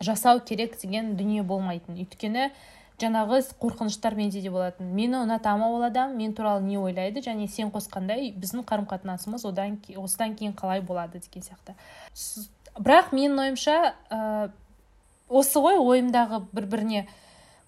[0.00, 1.98] жасау керек деген дүние болмайтын.
[2.00, 2.50] Өйткені
[3.00, 4.90] жаңағы қорқыныштар менде де болатын.
[4.94, 9.78] Мені ұнатама ол адам мен туралы не ойлайды және сен қосқандай біздің қарым қатынасымыз одан
[9.96, 11.76] осыдан кейін қалай болады деген сияқты.
[12.78, 14.50] Бірақ менің ойымша ә,
[15.28, 17.06] осы ғой ойымдағы бір біріне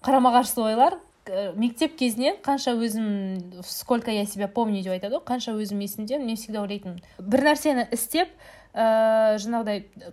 [0.03, 0.99] қарама қарсы ойлар.
[1.25, 6.17] Э, мектеп кезінен қанша өзім сколько я себя помню деп айтады ғой қанша өзім есімде
[6.19, 6.99] мен всегда ойлайтынмын.
[7.19, 8.29] Бір нәрсені істеп
[8.73, 10.11] ә, жаңағыдай э,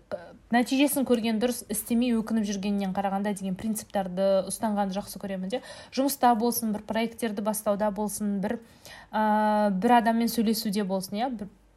[0.52, 5.62] нәтижесін көрген дұрыс істемей өкініп жүргеннен қарағанда деген принциптарды ұстанғанды жақсы көремін де.
[5.96, 8.58] Жұмыста болсын бір проекттерді бастауда болсын бір
[9.10, 11.30] ә, бір адаммен сөйлесуде болсын иә.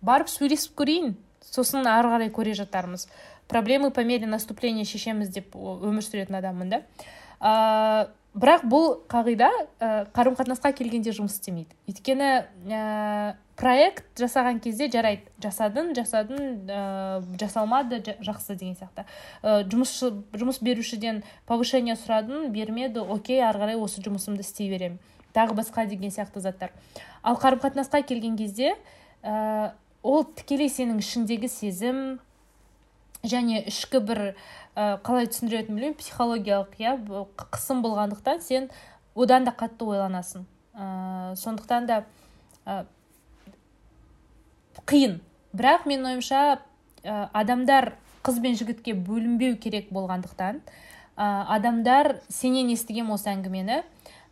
[0.04, 1.16] Барып сөйлесіп көрейін
[1.48, 3.08] сосын ары қарай көре жатармыз.
[3.48, 6.84] Проблемы по мере наступления шешеміз деп өмір сүретін адаммын да.
[7.40, 11.76] Ә, бірақ бұл қағида ә, қарым қатынасқа келгенде жұмыс істемейді.
[11.90, 12.30] Өйткені
[12.66, 15.30] ә, проект жасаған кезде жарайды.
[15.44, 19.06] Жасадың жасадың ә, жасалмады жа- жақсы деген сияқты.
[19.44, 24.98] Ә, жұмысшы жұмыс берушіден повышение сұрадың бермеді окей ары қарай осы жұмысымды істей беремін.
[25.34, 26.74] Тағы басқа деген сияқты заттар.
[27.22, 28.74] Ал қарым қатынасқа келген кезде
[29.22, 32.20] ә, ол тікелей сенің ішіңдегі сезім
[33.24, 34.20] және ішкі бір
[34.76, 36.98] ә, қалай түсіндіретінін білмеймін психологиялық иә
[37.56, 38.70] қысым болғандықтан сен
[39.16, 40.46] одан да қатты ойланасың.
[40.76, 42.04] Ә, сондықтан да
[42.66, 42.84] ә,
[44.86, 45.22] қиын.
[45.56, 46.60] Бірақ менің ойымша
[47.04, 47.94] ә, адамдар
[48.28, 53.84] қыз бен жігітке бөлінбеу керек болғандықтан ә, адамдар сенен естігем осы әңгімені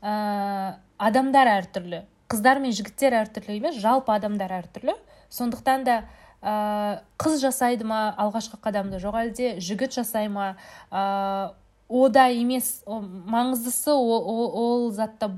[0.02, 2.04] ә, адамдар әртүрлі.
[2.32, 4.98] Қыздар мен жігіттер әртүрлі емес жалпы адамдар әртүрлі.
[5.32, 6.04] Сондықтан да
[6.42, 10.56] ә, қыз жасайды ма алғашқы қадамды жоқ әлде жігіт жасай ма?
[10.92, 11.54] Ә,
[11.88, 12.82] о да емес.
[12.86, 15.30] О- маңыздысы ол, ол, ол затта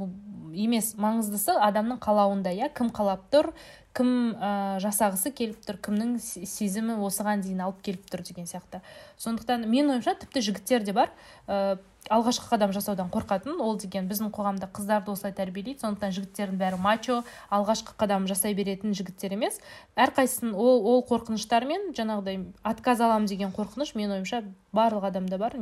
[0.54, 0.94] емес.
[0.96, 2.70] Маңыздысы адамның қалауында иә?
[2.74, 3.54] Кім қалап тұр?
[3.94, 8.82] Кім ә, жасағысы келіп тұр кімнің се- сезімі осыған дейін алып келіп тұр деген сияқты.
[9.22, 11.12] Сондықтан менің ойымша тіпті жігіттер де бар.
[11.48, 11.78] Ә,
[12.12, 17.22] алғашқы қадам жасаудан қорқатын ол деген біздің қоғамда қыздарды осылай тәрбиелейді сондықтан жігіттердің бәрі мачо
[17.48, 19.62] алғашқы қадам жасай беретін жігіттер емес.
[19.96, 24.44] Әрқайсысын ол ол қорқыныштармен жаңағыдай отказ аламын деген қорқыныш менің ойымша
[24.76, 25.56] барлық адамда бар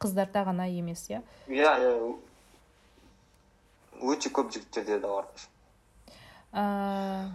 [0.00, 1.20] қыздарда ғана емес иә.
[1.48, 2.14] Иә иә.
[4.00, 5.28] Өте көп жігіттерде де бар.
[6.52, 7.28] Ә,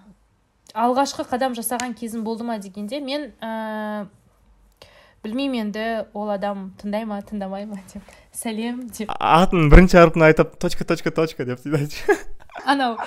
[0.77, 4.07] алғашқы қадам жасаған кезім болды ма дегенде мен ә,
[5.25, 8.05] білмеймін енді ол адам тыңдай ма тыңдамай ма деп.
[8.37, 9.11] Сәлем деп.
[9.17, 11.63] Атын бірінші әрпін айтып точка точка точка деп
[12.65, 12.97] анау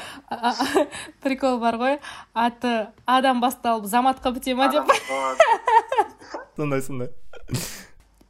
[1.23, 1.99] прикол бар ғой.
[2.35, 4.91] Аты адам басталып заматқа біте ма деп.
[6.57, 7.11] Сондай сондай.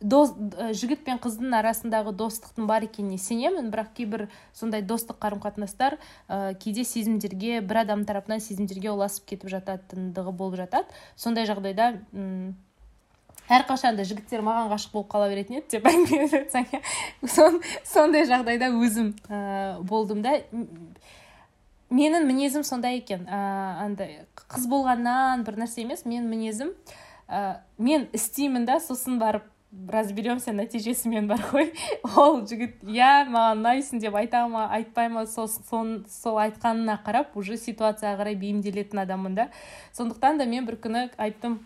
[0.01, 3.69] Дос ә, жігіт пен қыздың арасындағы достықтың бар екеніне сенемін.
[3.73, 9.53] Бірақ кейбір сондай достық қарым қатынастар ә, кейде сезімдерге бір адам тарапынан сезімдерге ұласып кетіп
[9.53, 10.89] жататындығы болып жатады.
[11.17, 12.57] Сондай жағдайда м
[13.51, 16.81] әрқашан да жігіттер маған ғашық болып қала беретін еді деп әңгіме иә.
[17.27, 20.39] Сон- сондай жағдайда өзім ә, болдым да.
[21.91, 23.27] Менің мінезім сондай екен.
[23.27, 26.71] Ә, андай қыз болғаннан бір нәрсе емес менің мінезім
[27.27, 31.69] ә, мен істеймін да сосын барып разберемся нәтижесімен бар ғой.
[32.19, 37.37] Ол жігіт иә маған ұнайсың деп айта ма айтпай ма сол, сон- сол айтқанына қарап
[37.39, 39.49] уже ситуацияға қарай бейімделетін адаммын да.
[39.95, 41.61] Сондықтан да мен бір күні айттым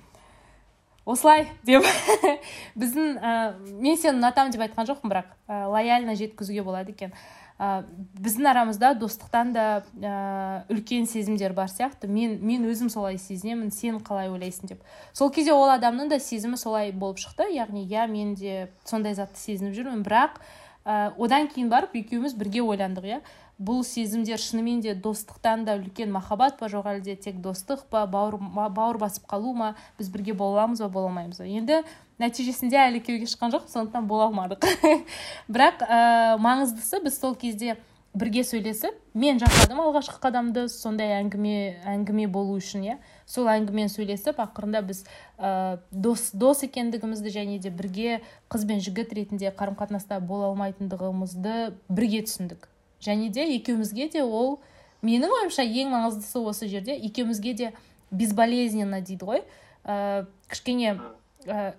[1.06, 1.84] осылай деп.
[2.80, 3.32] Біздің ә,
[3.80, 7.16] мен сені ұнатамын деп айтқан жоқпын бірақ ә, лояльно жеткізуге болады екен.
[7.58, 7.84] Ә,
[8.18, 12.08] біздің арамызда достықтан да ә, үлкен сезімдер бар сияқты.
[12.10, 14.82] Мен мен өзім солай сезінемін сен қалай ойлайсың деп.
[15.12, 17.50] Сол кезде ол адамның да сезімі солай болып шықты.
[17.54, 20.40] Яғни иә мен де сондай затты сезініп жүрмін бірақ
[20.84, 23.20] ә, одан кейін барып екеуміз бірге ойландық иә.
[23.58, 26.66] Бұл сезімдер шынымен де достықтан да үлкен махаббат па?
[26.72, 28.04] Жоқ әлде тек достық па?
[28.06, 28.38] Бауыр,
[28.74, 29.74] бауыр басып қалу ма?
[29.98, 31.46] Біз бірге бола аламыз ба бола алмаймыз ба?
[31.46, 31.82] Енді
[32.18, 34.66] нәтижесінде әлі күйеуге шыққан жоқ сондықтан бола алмадық.
[35.52, 37.76] Бірақ ә, маңыздысы біз сол кезде
[38.14, 42.98] бірге сөйлесіп мен жасадым алғашқы қадамды сондай әңгіме әңгіме болу үшін иә?
[43.26, 45.02] Сол әңгімені сөйлесіп ақырында біз
[45.38, 51.74] ә, дос дос екендігімізді және де бірге қыз бен жігіт ретінде қарым қатынаста бола алмайтындығымызды
[51.90, 52.68] бірге түсіндік.
[53.04, 54.58] Және де екеумізге де ол
[55.04, 57.72] менің ойымша ең маңыздысы осы жерде екеумізге де
[58.10, 59.42] безболезненно дейді ғой.
[59.84, 60.96] Ә, кішкене
[61.44, 61.74] ә,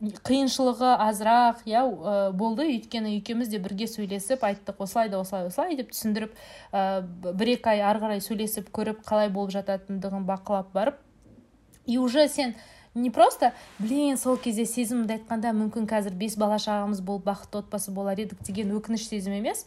[0.00, 2.66] қиыншылығы азырақ иә ә, болды.
[2.74, 6.34] Өйткені екеуміз де бірге сөйлесіп айттық осылай да осылай осылай деп түсіндіріп
[6.72, 10.98] ә, бір екі ай ары қарай сөйлесіп көріп қалай болып жататындығын бақылап барып.
[11.86, 12.56] И уже сен
[12.94, 17.92] не просто блин сол кезде сезімімді айтқанда мүмкін қазір бес бала шағамыз болып бақытты отбасы
[17.92, 19.66] болар едік деген өкініш сезім емес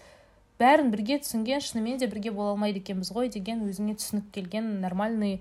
[0.59, 5.39] бәрін бірге түсінген шынымен де бірге бола алмайды екенбіз ғой деген өзіңе түсінік келген нормальный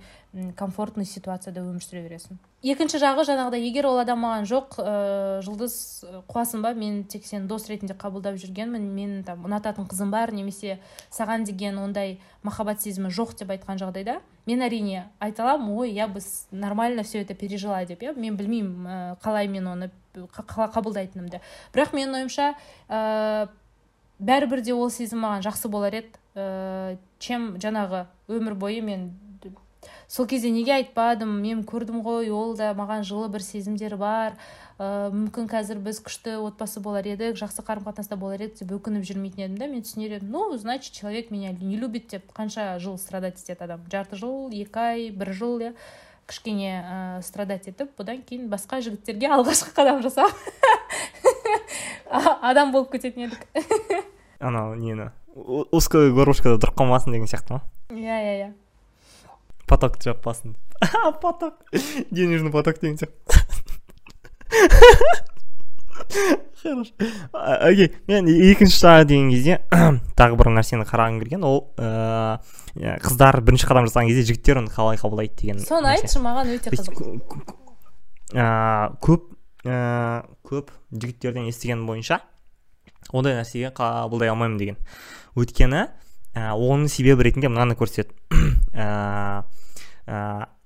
[0.56, 2.38] комфортный ситуацияда өмір сүре бересің.
[2.62, 4.94] Екінші жағы жаңағыдай егер ол адам маған жоқ ә,
[5.46, 5.74] жұлдыз
[6.30, 6.72] қуасың ба?
[6.74, 8.88] Мен тек сені дос ретінде қабылдап жүргенмін.
[8.94, 10.78] Мен там ұнататын қызым бар немесе
[11.10, 16.10] саған деген ондай махаббат сезімі жоқ деп айтқан жағдайда мен әрине айта аламын ой иә
[16.12, 21.40] біз нормально все это пережила деп иә мен білмеймін ә, қалай мен оны қабылдайтынымды.
[21.72, 22.52] Бірақ менің ойымша
[24.18, 26.12] бәрібір де ол сезім маған жақсы болар еді.
[26.34, 29.10] Ә, чем жаңағы өмір бойы мен
[30.08, 31.30] сол кезде неге айтпадым?
[31.42, 34.34] Мен көрдім ғой ол да маған жылы бір сезімдері бар.
[34.78, 39.06] Ә, мүмкін қазір біз күшті отбасы болар едік жақсы қарым қатынаста болар едік деп өкініп
[39.06, 39.70] жүрмейтін едім да.
[39.70, 43.86] Мен түсінер едім ну значит человек меня не любит деп қанша жыл страдать етеді адам?
[43.90, 45.74] Жарты жыл екі ай бір жыл иә.
[46.28, 50.30] Кішкене ә, страдать етіп бұдан кейін басқа жігіттерге алғашқы қадам жасап
[52.10, 53.46] адам болып кететін едік.
[54.40, 55.10] Анау нені?
[55.34, 57.62] Узкая горлышкада тұрып қалмасын деген сияқты ма?
[57.90, 58.50] Иә иә иә.
[59.68, 60.56] Поток жаппасын
[61.22, 61.54] поток.
[62.10, 63.16] Денежный поток деген сияқты.
[66.62, 66.92] Хорошо
[67.32, 67.92] окей.
[68.08, 69.58] Мен екінші жағы деген кезде
[70.18, 71.44] тағы бір нәрсені қарағым келген.
[71.44, 76.54] Ол ыыы қыздар бірінші қадам жасаған кезде жігіттер оны қалай қабылдайды деген соны айтшы маған
[76.56, 76.94] өте қызық.
[79.02, 79.22] көп
[79.66, 82.22] ыыы көп жігіттерден естігенім бойынша
[83.12, 84.78] ондай нәрсеге қабылдай алмаймын деген.
[85.38, 85.86] Өйткені
[86.34, 88.14] ә, оның себебі ретінде мынаны көрсетеді
[88.74, 89.28] ә,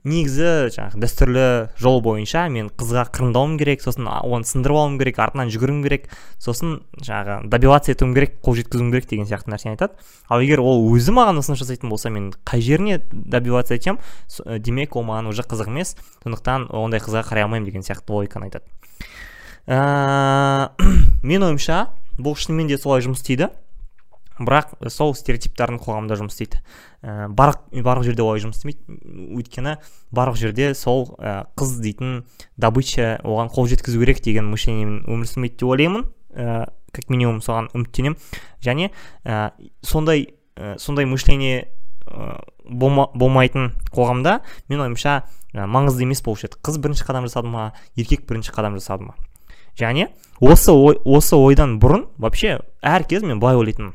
[0.00, 1.44] негізі жаңағы дәстүрлі
[1.80, 6.06] жол бойынша мен қызға қырындауым керек сосын оны сындырып алуым керек артынан жүгіруім керек
[6.40, 10.00] сосын жаңағы добиваться етуім керек қол жеткізуім керек деген сияқты нәрсені айтады.
[10.32, 14.00] Ал егер ол өзі маған ұсыныс жасайтын болса мен қай жеріне добиваться етемін
[14.64, 15.96] демек ол маған уже қызық емес.
[16.24, 18.64] Сондықтан ондай қызға қарай алмаймын деген сияқты логиканы айтады.
[19.70, 20.70] Ә,
[21.22, 21.88] мен ойымша
[22.20, 23.50] бұл шынымен де солай жұмыс істейді.
[24.40, 26.62] Бірақ сол стереотиптардың қоғамда жұмыс істейді.
[27.04, 28.98] Ә, барлық барлық жерде олай жұмыс істемейді.
[29.36, 29.76] Өйткені
[30.16, 32.24] барлық жерде сол ә, қыз дейтін
[32.56, 36.06] добыча оған қол жеткізу керек деген мышлениемен өмір сүрмейді деп ойлаймын.
[36.34, 38.16] Ә, как минимум соған үміттенемін.
[38.64, 38.90] Және
[39.24, 39.52] ә,
[39.84, 41.68] сондай ә, сондай мышление
[42.08, 44.40] ә, болма, болмайтын қоғамда
[44.72, 45.20] мен ойымша
[45.52, 46.58] ә, маңызды емес болушы еді.
[46.64, 49.20] Қыз бірінші қадам жасады ма еркек бірінші қадам жасады ма?
[49.78, 50.08] Және
[50.40, 53.94] осы ой, осы ойдан бұрын вообще әр кез мен былай ойлайтынмын.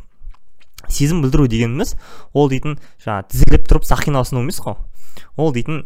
[0.87, 1.95] Сезім білдіру дегеніміз
[2.33, 4.77] ол дейтін жаңағы тізіліп тұрып сақина ұсыну емес қой.
[5.35, 5.81] Ол дейтін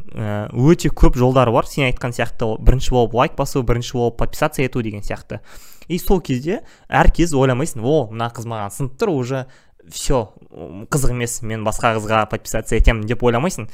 [0.52, 1.70] өте көп жолдары бар.
[1.70, 5.40] Сен айтқан сияқты бірінші болып лайк басу бірінші болып подписаться ету деген сияқты.
[5.88, 7.82] И сол кезде әр кез ойламайсың.
[7.82, 9.46] О мына қыз маған сынып тұр уже
[9.88, 10.28] все
[10.92, 13.70] қызық емес мен басқа қызға подписаться етемін деп ойламайсың.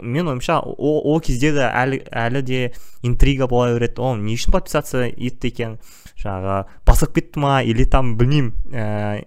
[0.00, 2.60] Мен ойымша ол, кезде де әлі, әлі де
[3.02, 4.00] интрига бола береді.
[4.00, 5.78] Ол не үшін подписаться етті екен?
[6.22, 9.24] Жаңағы басып кетті ма или там білмеймін ә,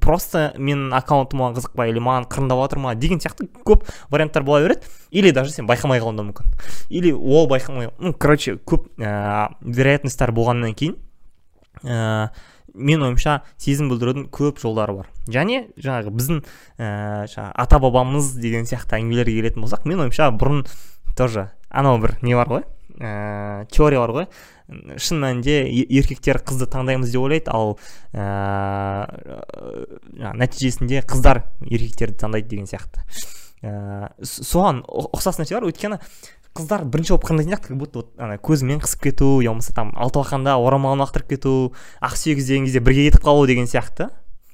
[0.00, 4.86] просто менің аккаунтыма қызықпай или маған қырындап жатыр ма деген сияқты көп варианттар бола береді.
[5.10, 6.52] Или даже сен байқамай қалуың да мүмкін.
[6.90, 10.96] Или ол байқамай ну короче көп ә, вероятностьтар болғаннан кейін
[11.82, 12.30] ә,
[12.78, 15.12] мен ойымша сезім білдірудің көп жолдары бар.
[15.28, 16.40] Және жаңағы біздің
[16.78, 20.64] ә, жаңағы ата бабамыз деген сияқты әңгімелерге келетін болсақ мен ойымша бұрын
[21.18, 22.66] тоже анау бір не бар ғой
[22.98, 24.28] ә, теория бар ғой.
[25.00, 27.78] Шын мәнінде еркектер қызды таңдаймыз деп ойлайды ал
[28.12, 29.06] ә,
[30.36, 33.04] нәтижесінде қыздар еркектерді таңдайды деген сияқты.
[33.62, 35.68] Ә, соған ұқсас нәрсе бар.
[35.70, 36.00] Өйткені
[36.58, 39.92] қыздар бірінші болып қырындайтын сияқты как будто вот ана көзімен қысып кету я болмаса там
[39.96, 44.10] алтыбақанда орамалын лақтырып кету ақсүйек іздеген кезде бірге кетіп қалу деген сияқты.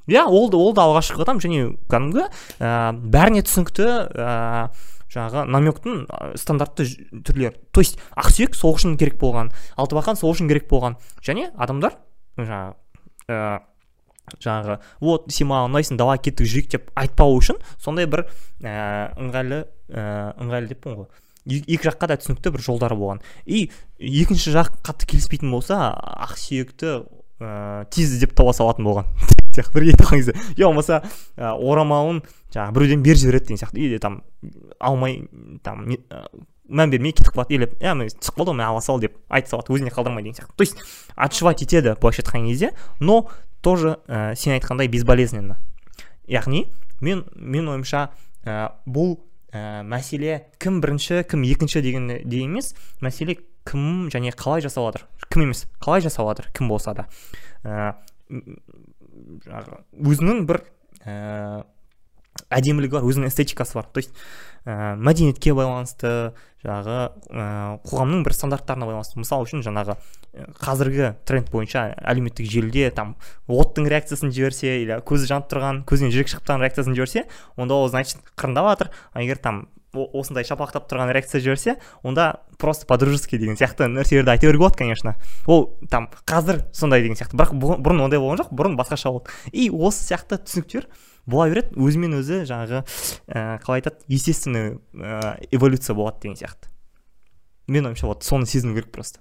[0.06, 1.40] Иә ол да ол да алғашқы қадам.
[1.40, 2.28] Және кәдімгі
[2.60, 4.68] ә, бәріне түсінікті ә,
[5.08, 6.02] жаңағы намектің
[6.36, 6.86] стандартты
[7.24, 7.56] түрлері.
[7.72, 10.98] То есть ақсүйек сол үшін керек болған алтыбақан сол үшін керек болған.
[11.24, 11.96] Және адамдар
[12.36, 12.74] жаңағы
[13.32, 13.62] ә,
[14.44, 18.26] жаңағы вот сен маған ұнайсың давай кеттік жүрейік деп айтпау үшін сондай бір
[18.60, 21.08] ә, ыңғайлы ә, ыңғайлы деппін ғой.
[21.44, 23.20] Екі жаққа да түсінікті бір жолдары болған.
[23.44, 25.92] И екінші жақ қатты келіспейтін болса
[26.24, 27.04] ақсүйекті
[27.40, 29.10] ә, тез іздеп таба салатын болған.
[29.54, 31.02] Сияқты бірге қалған кезде я болмаса
[31.36, 32.22] ә, орамалын
[32.54, 33.80] жаңағы біреуден беріп жібереді деген сияқты.
[33.84, 34.22] Или там
[34.80, 35.28] алмай
[35.62, 36.24] там ә,
[36.68, 37.54] мән бермей кетіп қалады.
[37.58, 40.56] Или иә мен түсіп қалды ғой ала сал деп айта салады өзіне қалдырмай деген сияқты.
[40.56, 40.76] То есть
[41.14, 43.28] отшивать етеді былайша айтқан кезде но
[43.60, 45.58] тоже ә, сен айтқандай безболезненно.
[46.26, 46.66] Яғни
[47.00, 48.10] мен мен ойымша
[48.44, 49.18] ә, бұл
[49.54, 52.74] ә, мәселе кім бірінші кім екінші деген де емес.
[53.04, 53.38] Мәселе
[53.68, 55.06] кім және қалай жасалып жатыр?
[55.30, 56.50] Кім емес қалай жасалып жатыр?
[56.58, 57.06] Кім болса да.
[57.62, 57.94] Ә,
[59.94, 60.64] өзінің бір
[61.06, 61.62] ә,
[62.50, 63.86] әдемілігі бар өзінің эстетикасы бар.
[63.94, 64.10] То есть
[64.64, 66.32] ә, мәдениетке байланысты
[66.64, 66.96] жаңағы
[67.28, 67.44] ә,
[67.84, 69.20] қоғамның бір стандарттарына байланысты.
[69.20, 73.14] Мысалы үшін жаңағы ә, қазіргі тренд бойынша әлеуметтік желіде там
[73.48, 77.88] оттың реакциясын жіберсе или көзі жанып тұрған көзінен жүрек шығып тұрған реакциясын жіберсе онда ол
[77.92, 83.38] значит қырындап жатыр а егер там осындай шапақтап тұрған реакция жіберсе онда просто по дружески
[83.38, 85.14] деген сияқты нәрселерді айта беруге болады конечно.
[85.46, 87.36] Ол там қазір сондай деген сияқты.
[87.38, 89.30] Бірақ бұ- бұрын ондай болған жоқ бұрын басқаша болды.
[89.52, 90.88] И осы сияқты түсініктер
[91.26, 91.74] бола береді?
[91.80, 92.84] Өзімен өзі жаңағы
[93.28, 94.04] ә, қалай айтады?
[94.08, 96.70] Естественный ә, эволюция болады деген сияқты.
[97.66, 99.20] Менің ойымша вот соны сезіну керек просто.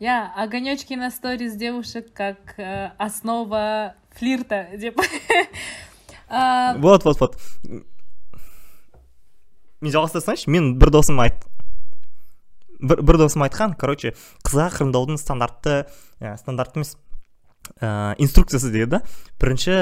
[0.00, 4.96] Я огонечки на сторис девушек как э, основа флирта деп
[6.30, 7.36] вот вот вот.
[9.80, 11.44] Мен жалғастыра салайыншы мен бір досым айт
[12.80, 15.84] бір, бір досым айтқан короче қызға қырымдаудың стандартты
[16.20, 16.96] ә, стандартты емес.
[17.80, 19.02] Ә, инструкциясы дейді да?
[19.40, 19.76] Бірінші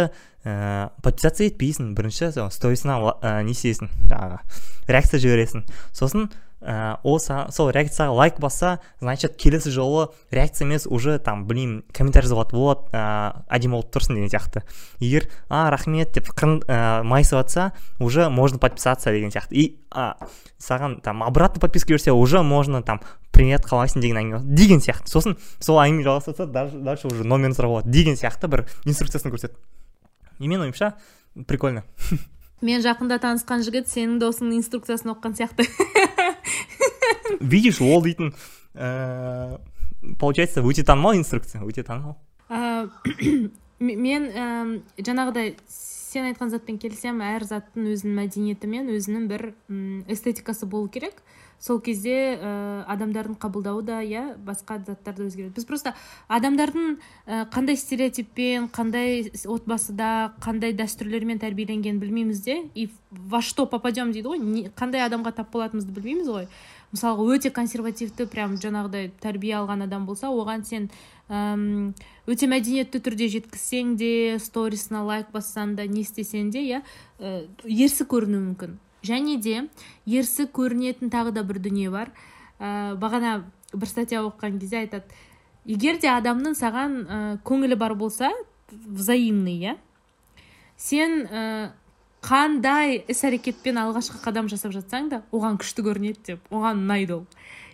[0.44, 4.40] ә, подписаться етпейсің бірінші сторисына ә, не істейсің жаңағы
[4.88, 5.64] реакция жібересің.
[5.92, 6.28] Сосын
[6.60, 11.84] ә, ол са- сол реакцияға лайк басса значит келесі жолы реакция емес уже там білмеймін
[11.92, 14.62] комментарий жазуға болады ә, әдемі болып тұрсың деген сияқты.
[15.00, 19.54] Егер а рахмет деп қырын ә, майысып жатса уже можно подписаться деген сияқты.
[19.54, 20.16] И а,
[20.58, 23.00] саған там обратно подписка берсе уже можно там
[23.32, 24.00] привет қалайсың?
[24.00, 25.08] деген әңгіме деген сияқты.
[25.08, 26.04] Сосын сол әңгіме
[26.52, 29.56] дальше, дальше уже номерін сұрауға болады деген сияқты бір инструкциясын көрсетеді
[30.38, 30.94] и менің ойымша
[31.46, 31.84] прикольно.
[32.64, 35.66] мен жақында танысқан жігіт сенің досыңның инструкциясын оқыған сияқты.
[37.40, 38.32] Видишь ол дейтін
[38.74, 39.60] ә,
[40.18, 42.18] получается өте танымал инструкция өте танымал.
[43.78, 49.44] Мен әм, жаңағыдай сен айтқан затпен келісемін әр заттың өзінің мәдениеті мен өзінің бір
[50.10, 51.20] эстетикасы болу керек.
[51.58, 55.54] Сол кезде ә, адамдардың қабылдауы да иә басқа заттарды өзгереді.
[55.56, 55.94] Біз просто
[56.28, 64.12] адамдардың ә, қандай стереотиппен қандай отбасыда қандай дәстүрлермен тәрбиеленгенін білмейміз де и во что попадем
[64.12, 64.38] дейді ғой.
[64.38, 66.48] Не- қандай адамға тап болатынымызды білмейміз ғой.
[66.92, 70.88] Мысалға өте консервативті прям жаңағыдай тәрбие алған адам болса оған сен
[71.28, 71.92] әм,
[72.24, 76.80] өте мәдениетті түрде жеткізсең де сторисына лайк бассаң да не істесең де иә
[77.20, 78.78] ә, ерсі көрінуі мүмкін.
[79.02, 79.68] Және де
[80.06, 82.12] ерсі көрінетін тағы да бір дүние бар.
[82.58, 85.04] Ә, бағана бір статья оқыған кезде айтады
[85.68, 88.32] егер де адамның саған ә, көңілі бар болса
[88.72, 89.76] взаимный иә?
[90.76, 91.70] Сен ә,
[92.24, 97.26] қандай іс әрекетпен алғашқы қадам жасап жатсаң да оған күшті көрінеді деп оған ұнайды ол.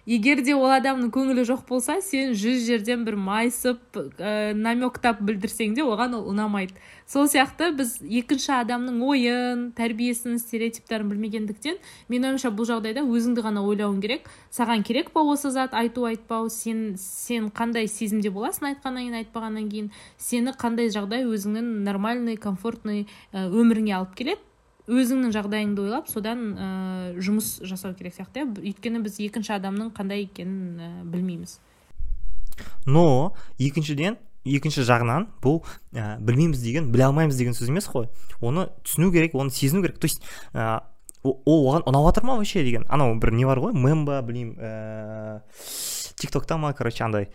[0.07, 5.75] Егер де ол адамның көңілі жоқ болса сен жүз жерден бір майысып ә, намектап білдірсең
[5.77, 6.77] де оған ол ұнамайды.
[7.09, 11.81] Сол сияқты біз екінші адамның ойын тәрбиесін стереотиптерін білмегендіктен
[12.13, 14.29] менің ойымша бұл жағдайда өзіңді ғана ойлауың керек.
[14.53, 15.75] Саған керек па осы зат?
[15.77, 16.49] Айту айтпау.
[16.53, 19.93] Сен сен қандай сезімде боласың айтқаннан кейін айтпағаннан кейін?
[20.17, 24.41] Сені қандай жағдай өзіңнің нормальный комфортный өміріңе алып келеді?
[24.91, 26.69] Өзіңнің жағдайыңды ойлап содан ә,
[27.17, 28.45] жұмыс жасау керек сияқты.
[28.45, 31.59] Иә өйткені біз екінші адамның қандай екенін ә, білмейміз.
[32.87, 35.63] Но екіншіден екінші жағынан бұл
[35.97, 38.11] ә, білмейміз деген біле алмаймыз деген сөз емес қой.
[38.45, 39.99] Оны түсіну керек оны сезіну керек.
[39.99, 40.21] То есть
[40.53, 40.83] ә,
[41.25, 42.85] ол оған ұнап жатыр ма вообще деген?
[42.89, 43.73] Анау бір не бар ғой?
[43.73, 45.41] Мем ба білмеймін ә,
[46.21, 47.31] тик токта ма короче андай.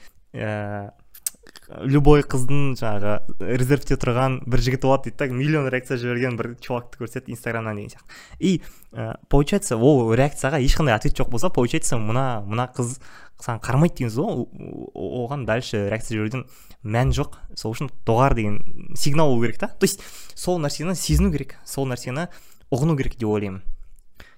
[1.86, 6.98] Любой қыздың жаңағы резервте тұрған бір жігіт болады дейді да миллион реакция жіберген бір чувакты
[6.98, 8.10] көрсетеді инстаграмнан деген сияқты.
[8.40, 8.62] И
[8.92, 12.98] ә, получается ол реакцияға ешқандай ответ жоқ болса получается мына мына қыз
[13.40, 14.48] саған қарамайды деген сөз ғой
[14.96, 16.46] оған дальше реакция жіберуден
[16.84, 17.38] мән жоқ.
[17.56, 19.68] Сол үшін доғар деген сигнал болу керек та.
[19.68, 20.02] То есть
[20.34, 22.30] сол нәрсені сезіну керек сол нәрсені
[22.72, 23.62] ұғыну керек деп ойлаймын.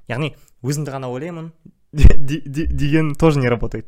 [0.09, 1.51] Яғни өзімді ғана ойлаймын
[1.93, 3.87] де- де- деген тоже не работает.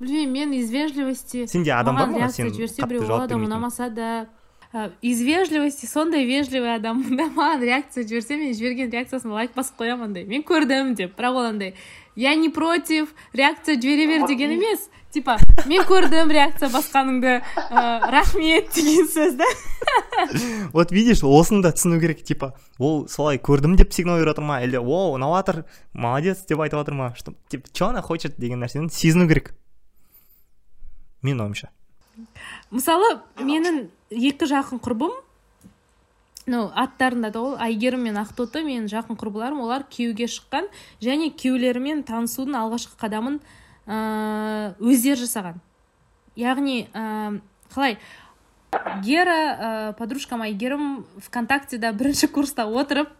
[0.00, 1.46] Білмеймін мен из вежливости.
[1.46, 4.28] Сенде адам бар маған ма реакция сен жіберсе қатты біреу жауап болады бермейтін ұнамаса да
[5.02, 10.08] из вежливости сондай вежливый адаммын да маған реакция жіберсе мен жіберген реакциясына лайк басып қоямын
[10.08, 11.74] андай мен көрдім деп бірақ ол андай
[12.16, 13.14] я не против.
[13.32, 15.36] Реакция жібере бер деген емес типа
[15.66, 19.48] мен көрдім реакция басқаныңды ә, рахмет деген сөз да?
[20.72, 24.60] Вот видишь осыны да түсіну керек типа ол солай көрдім деп сигнал беріп жатыр ма
[24.62, 28.62] или о ұнап жатыр молодец деп айтып жатыр ма что типа че она хочет деген
[28.62, 29.54] нәрсені сезіну керек
[31.22, 31.70] менің ойымша.
[32.70, 35.12] Мысалы менің екі жақын құрбым
[36.50, 40.70] ну аттарында да ол әйгерім мен ақтоты менің жақын құрбыларым олар күйеуге шыққан
[41.02, 43.38] және күйеулерімен танысудың алғашқы қадамын
[43.86, 45.60] ыыы өздері жасаған.
[46.38, 47.40] Яғни ыыы
[47.70, 47.98] қалай
[49.04, 53.10] гера ә, подружкам әйгерім вконтактеда бірінші курста отырып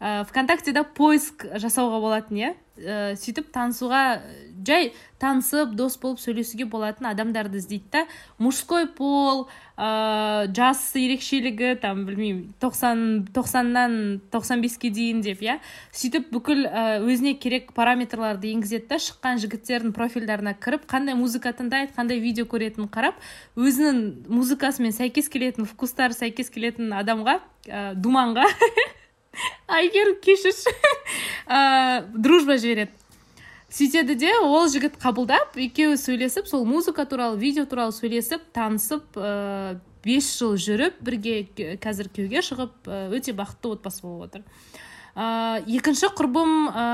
[0.00, 2.52] ә, вконтактеда поиск жасауға болатын иә?
[2.76, 4.20] Ә, сөйтіп танысуға
[4.66, 4.90] жай
[5.22, 8.02] танысып дос болып сөйлесуге болатын адамдарды іздейді да.
[8.38, 9.46] Мужской пол
[9.76, 15.58] ә, жас ерекшелігі там білмеймін тоқсан тоқсаннан тоқсан беске дейін деп иә.
[15.96, 19.00] Сөйтіп бүкіл ә, өзіне керек параметрларды енгізеді да.
[19.00, 23.16] Шыққан жігіттердің профильдарына кіріп қандай музыка тыңдайды қандай видео көретінін қарап
[23.56, 28.44] өзінің музыкасымен сәйкес келетін вкустары сәйкес келетін адамға ә, думанға
[29.80, 30.72] әйгерім кешірші
[31.46, 32.92] ә, дружба жібереді.
[33.70, 39.78] Сөйтеді де ол жігіт қабылдап екеуі сөйлесіп сол музыка туралы видео туралы сөйлесіп танысып ә,
[40.06, 41.40] бес жыл жүріп бірге
[41.82, 44.46] қазір күйеуге шығып ә, өте бақытты отбасы болып отыр.
[45.16, 46.86] Ә, екінші құрбым ә,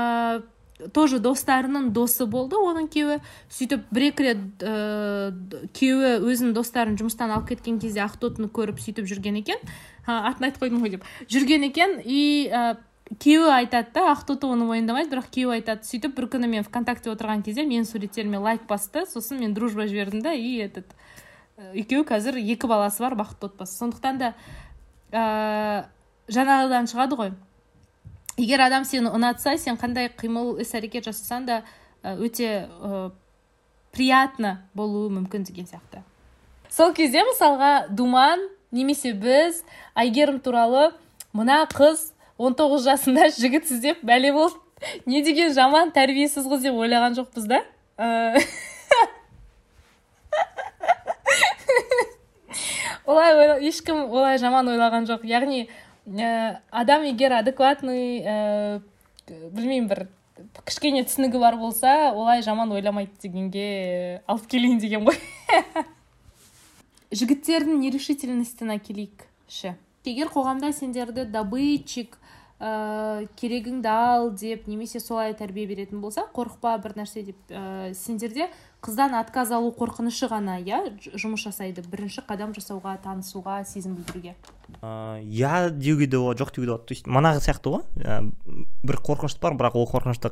[0.95, 3.19] тоже достарының досы болды оның күйеуі.
[3.53, 5.29] Сөйтіп бір екі рет ә,
[5.77, 9.61] күйеуі өзінің достарын жұмыстан алып кеткен кезде ақтотыны көріп сөйтіп жүрген екен.
[10.07, 11.05] А, атын айтып қойдым ғой деп.
[11.29, 12.79] Жүрген екен и ә,
[13.19, 17.43] күйеуі айтады да ақтоты оны мойындамайды бірақ күйеуі айтады сөйтіп бір күні мен вконтакте отырған
[17.45, 20.87] кезде менің суреттеріме лайк басты сосын мен дружба жібердім да и этот
[21.57, 23.75] ә, екеуі қазір екі баласы бар бақытты отбасы.
[23.77, 24.33] Сондықтан да
[25.11, 25.85] ә,
[26.31, 27.33] жаңағыдан шығады ғой.
[28.37, 31.61] Егер адам сені ұнатса сен қандай қимыл іс әрекет жасасаң да
[32.01, 33.11] ә, өте ә,
[33.91, 36.01] приятно болуы мүмкін деген сияқты.
[36.69, 39.61] Сол кезде мысалға думан немесе біз
[39.93, 40.89] әйгерім туралы
[41.33, 44.57] мына қыз 19 жасында жігіт іздеп бәле болды.
[45.05, 47.61] Не деген жаман тәрбиесіз қыз деп ойлаған жоқпыз да.
[47.95, 48.41] Ә,
[53.05, 55.23] олай ешкім олай жаман ойлаған жоқ.
[55.29, 55.69] Яғни
[56.09, 58.81] ә, адам егер адекватный ә,
[59.29, 60.07] білмеймін бір
[60.65, 65.17] кішкене түсінігі бар болса олай жаман ойламайды дегенге ә, алып келейін деген ғой.
[67.13, 69.77] Жігіттердің нерешительностьына келейікші
[70.09, 72.17] егер қоғамда сендерді добытчик
[72.63, 78.47] ә, керегіңді ал деп немесе солай тәрбие беретін болса қорықпа бір нәрсе деп ә, сендерде
[78.83, 80.79] қыздан отказ алу қорқынышы ғана иә
[81.19, 84.35] жұмыс жасайды бірінші қадам жасауға танысуға сезім білдіруге?
[84.81, 86.87] Иә деуге де болады жоқ деуге де болады.
[86.87, 88.21] То есть манағы сияқты ғой ә,
[88.83, 90.31] бір қорқыныш бар бірақ ол қорқынышты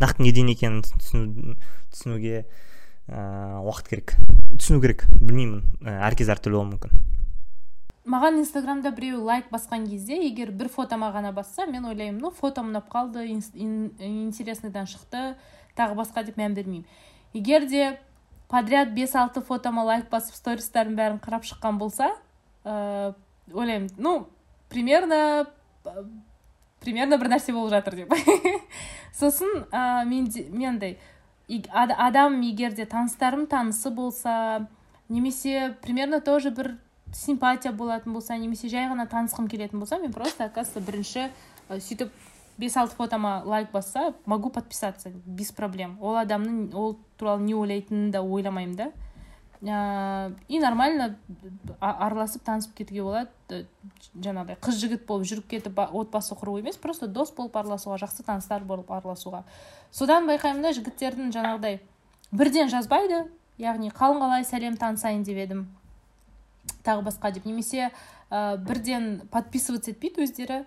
[0.00, 1.56] нақты неден екенін түсіну
[1.92, 2.44] түсінуге
[3.08, 4.16] ыыы уақыт керек.
[4.58, 7.11] Түсіну керек білмеймін ә, әркез әртүрлі болуы мүмкін.
[8.04, 12.72] Маған инстаграмда біреу лайк басқан кезде егер бір фотома ғана басса мен ойлаймын ну фотом
[12.72, 13.92] ұнап қалды ин- ин-
[14.28, 15.36] интересныйдан шықты
[15.76, 16.84] тағы басқа деп мән бермеймін.
[17.32, 18.00] Егер де
[18.48, 22.10] подряд 5-6 фотома лайк басып стористардың бәрін қарап шыққан болса
[22.64, 23.14] ә,
[23.52, 24.26] ойлаймын ну
[24.68, 25.46] примерно
[26.80, 28.12] примерно бір нәрсе болып жатыр деп.
[29.14, 30.98] Сосын ә, мен де- мен андай
[31.48, 34.66] и- ад- адам егер де таныстарым танысы болса
[35.08, 36.76] немесе примерно тоже бір
[37.12, 41.28] симпатия болатын болса немесе жай ғана танысқым келетін болса мен просто оказывается бірінші
[41.68, 42.10] ә, сөйтіп
[42.58, 45.98] бес алты фотома лайк басса могу подписаться без проблем.
[46.00, 48.92] Ол адамның ол туралы не ойлайтынын да ойламаймын да.
[49.62, 51.16] Ә, и нормально
[51.80, 53.64] араласып танысып кетуге болады Э,
[54.16, 54.56] жаңағыдай.
[54.64, 58.64] Қыз жігіт болып жүріп кетіп ба- отбасы құру емес просто дос болып араласуға жақсы таныстар
[58.64, 59.42] болып араласуға.
[59.90, 61.80] Содан байқаймын да жігіттердің жаңағыдай
[62.32, 63.26] бірден жазбайды
[63.58, 65.66] яғни қалың қалай сәлем танысайын деп едім.
[66.84, 67.46] Тағы басқа деп.
[67.46, 67.90] Немесе
[68.30, 70.62] ә, бірден подписываться етпейді өздері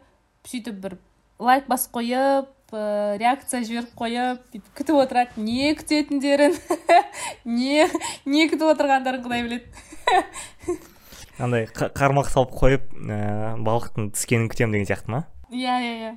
[0.46, 0.98] сөйтіп бір
[1.40, 5.42] лайк басып қойып ә, реакция жіберіп қойып бүйтіп күтіп отырады.
[5.42, 6.58] Не күтетіндерін
[7.46, 7.88] не
[8.26, 9.66] не күтіп отырғандарын құдай біледі.
[11.40, 15.26] Андай қа- қармақ салып қойып ә, балықтың түскенін күтемін деген сияқты ма?
[15.52, 16.12] Иә иә иә.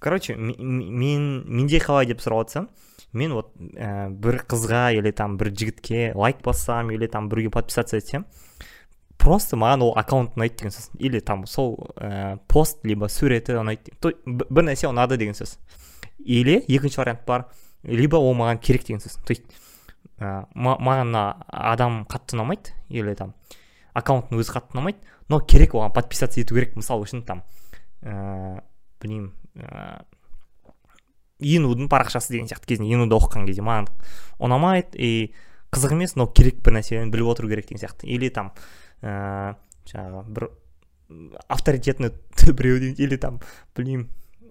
[0.00, 2.70] Короче мен менде қалай деп сұрап отырсам
[3.12, 7.96] мен вот ә, бір қызға или там бір жігітке лайк бассам или там біреуге подписаться
[7.98, 8.24] етсем
[9.20, 13.92] просто маған ол аккаунт ұнайды деген сөз или там сол ә, пост либо суреті ұнайды
[14.26, 15.58] бір нәрсе ұнады деген сөз
[16.24, 17.44] или екінші вариант бар
[17.84, 19.44] либо ол маған керек деген сөз то есть
[20.18, 23.34] ә, маған мына адам қатты ұнамайды или там
[23.94, 24.98] аккаунттың өзі қатты ұнамайды
[25.28, 27.44] но керек оған подписаться ету керек мысалы үшін там
[28.00, 28.62] ә,
[29.04, 30.00] білмеймін ә,
[31.92, 33.92] парақшасы деген сияқты кезінде енуді оқыған кезде маған
[34.40, 35.12] ұнамайды и
[35.70, 38.08] қызық емес но керек бір нәрсені біліп отыру керек деген сияқты.
[38.10, 38.52] Или там
[39.02, 39.56] ә,
[39.90, 40.48] жаңағы бір
[41.48, 42.12] авторитетный
[42.56, 43.40] біреу или там
[43.76, 44.08] білмеймін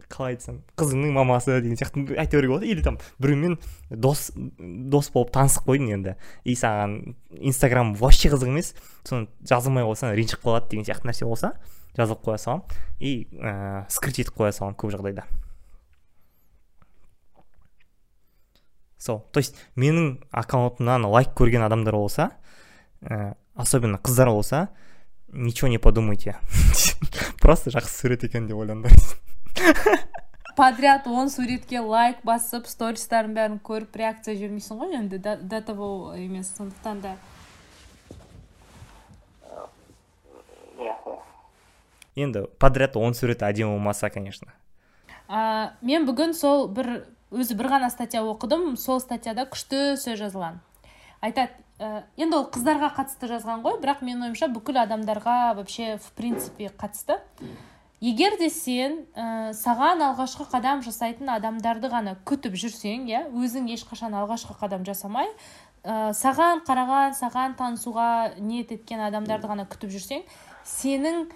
[0.10, 3.58] қалай айтсам қызыңның мамасы деген сияқты айта беруге болады или там біреумен
[3.90, 6.96] дос дос болып танысып қойдың енді и саған
[7.38, 8.74] инстаграм вообще қызық емес.
[9.06, 11.54] Соны жазылмай қойсаң ренжіп қалады деген сияқты нәрсе болса
[11.98, 12.66] жазылып қоя саламын
[13.00, 15.28] и ә, скрыть етіп қоя саламын көп жағдайда.
[18.98, 22.32] Сол то есть менің аккаунтымнан лайк көрген адамдар болса
[23.02, 24.70] ә, особенно қыздар болса
[25.28, 26.38] ничего не подумайте.
[27.42, 28.92] Просто жақсы сурет екен деп ойлаңдар
[30.60, 36.52] подряд он суретке лайк басып стористардың бәрін көріп реакция жібермейсің ғой енді до того емес
[36.58, 37.14] сондықтан да.
[42.16, 44.52] Енді подряд он сурет әдемі болмаса конечно.
[45.30, 50.60] Ә, мен бүгін сол бір өзі бір ғана статья оқыдым сол статьяда күшті сөз жазылған.
[51.22, 56.12] Айтады ә, енді ол қыздарға қатысты жазған ғой бірақ менің ойымша бүкіл адамдарға вообще в
[56.18, 57.20] принципе қатысты.
[58.00, 64.16] Егер де сен ә, саған алғашқы қадам жасайтын адамдарды ғана күтіп жүрсең иә өзің ешқашан
[64.16, 65.28] алғашқы қадам жасамай
[65.84, 70.24] ә, саған қараған саған танысуға ниет еткен адамдарды ғана күтіп жүрсең
[70.64, 71.28] сенің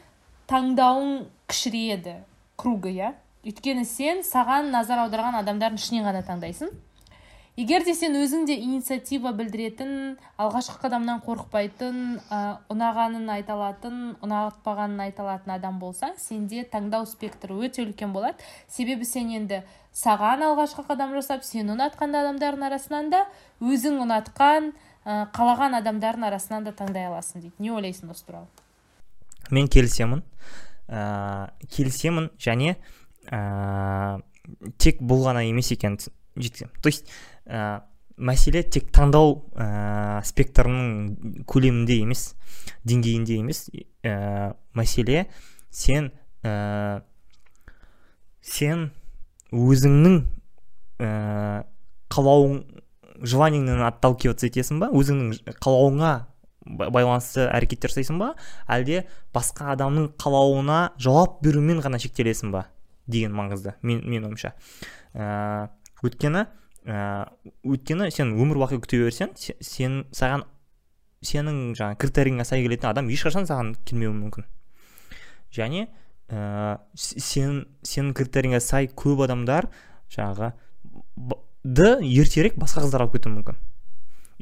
[0.48, 2.16] таңдауың кішірейеді
[2.56, 3.14] кругы иә.
[3.44, 6.72] Өйткені сен саған назар аударған адамдардың ішінен ғана таңдайсың.
[7.58, 12.40] Егер де сен өзің де инициатива білдіретін алғашқы қадамнан қорықпайтын ә,
[12.74, 18.42] ұнағанын айта алатын ұнатпағанын айта алатын адам болсаң сенде таңдау спектрі өте үлкен болады.
[18.68, 19.62] Себебі сен енді
[19.94, 23.22] саған алғашқы қадам жасап сен ұнатқан адамдардың арасынан да
[23.62, 24.72] өзің ұнатқан
[25.06, 27.54] ә, қалаған адамдардың арасынан да таңдай аласың дейді.
[27.60, 28.50] Не ойлайсың осы туралы?
[29.52, 30.26] Мен келісемін.
[30.90, 32.80] Ә, келісемін және
[33.30, 34.22] ә,
[34.82, 36.74] тек бұл ғана емес жеткіземін.
[36.82, 37.06] То есть
[37.48, 37.84] ә,
[38.18, 42.34] мәселе тек таңдау ә, спектрінің көлемінде емес
[42.88, 43.66] деңгейінде емес.
[44.04, 45.26] Ә, мәселе
[45.74, 46.12] сен
[46.46, 47.02] ә,
[48.44, 48.90] сен
[49.54, 50.20] өзіңнің
[51.04, 51.10] ә,
[52.14, 52.62] қалауың
[53.24, 54.92] желаниеңнен отталкиваться етесің ба?
[54.94, 56.14] Өзіңнің қалауыңа
[56.64, 58.34] байланысты әрекеттер жасайсың ба?
[58.72, 59.04] Әлде
[59.36, 62.68] басқа адамның қалауына жауап берумен ғана шектелесің ба?
[63.08, 64.54] Деген маңызды мен мен ойымша.
[65.14, 65.70] Ә,
[66.04, 66.46] өйткені
[66.86, 67.30] ә,
[67.64, 70.46] өйткені сен өмір бақи күте берсең сен саған
[71.24, 74.48] сенің жаңағы критерийіңе сай келетін адам ешқашан саған келмеуі мүмкін.
[75.56, 75.88] Және
[76.28, 79.70] ә, сен сенің критерийіңе сай көп адамдар
[80.14, 80.52] жаңағы
[81.64, 83.60] ды ертерек басқа қыздар алып кетуі мүмкін.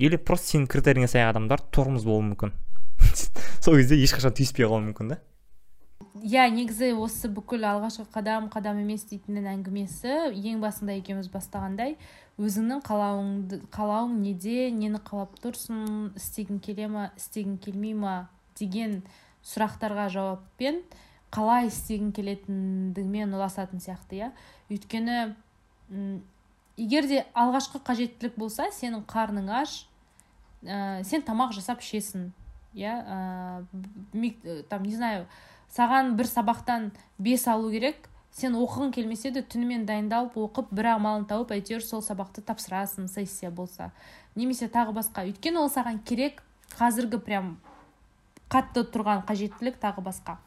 [0.02, 2.56] Или просто сенің критерийіңе сай адамдар тормоз болуы мүмкін.
[3.64, 5.22] Сол кезде ешқашан түйіспей қалуы мүмкін да.
[6.22, 11.98] Иә негізі осы бүкіл алғашқы қадам қадам емес дейтіннің әңгімесі ең басында екеуміз бастағандай
[12.42, 18.16] өзіңнің қалауыңды қалауың неде нені қалап тұрсың істегің келе ма істегің келмей ма
[18.58, 19.02] деген
[19.46, 20.82] сұрақтарға жауаппен
[21.32, 24.32] қалай істегің келетіндігімен ұласатын сияқты иә.
[24.72, 25.36] Өйткені
[26.80, 29.78] егер де алғашқы қажеттілік болса сенің қарның аш
[30.64, 32.30] ә, сен тамақ жасап ішесің
[32.76, 32.98] иә.
[33.06, 35.28] Ә, там не знаю
[35.76, 38.08] саған бір сабақтан бес алу керек.
[38.32, 43.52] Сен оқығың келмесе де түнімен дайындалып оқып бір амалын тауып әйтеуір сол сабақты тапсырасың сессия
[43.52, 43.90] болса.
[44.36, 45.26] Немесе тағы басқа.
[45.28, 46.40] Өйткені ол саған керек.
[46.78, 47.58] Қазіргі прям
[48.52, 50.38] қатты тұрған қажеттілік тағы басқа.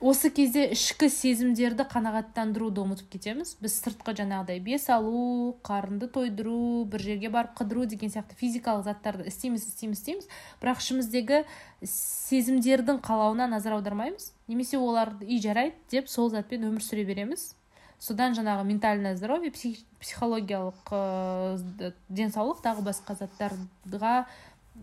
[0.00, 3.52] Осы кезде ішкі сезімдерді қанағаттандыруды ұмытып кетеміз.
[3.60, 9.28] Біз сыртқы жаңағыдай бес алу қарынды тойдыру бір жерге барып қыдыру деген сияқты физикалық заттарды
[9.28, 10.28] істейміз істейміз істейміз.
[10.62, 11.42] Бірақ ішіміздегі
[11.84, 14.32] сезімдердің қалауына назар аудармаймыз.
[14.48, 17.52] Немесе оларды үй жарайды деп сол затпен өмір сүре береміз.
[18.00, 24.24] Содан жаңағы ментальное здоровье психологиялық ә, денсаулық тағы басқа заттарға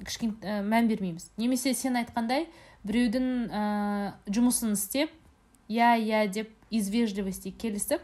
[0.06, 1.32] кішкене ә, мән бермейміз.
[1.42, 2.46] Немесе сен айтқандай
[2.86, 3.64] біреудің ә,
[4.30, 5.12] жұмысын істеп
[5.70, 8.02] иә иә деп из вежливости келісіп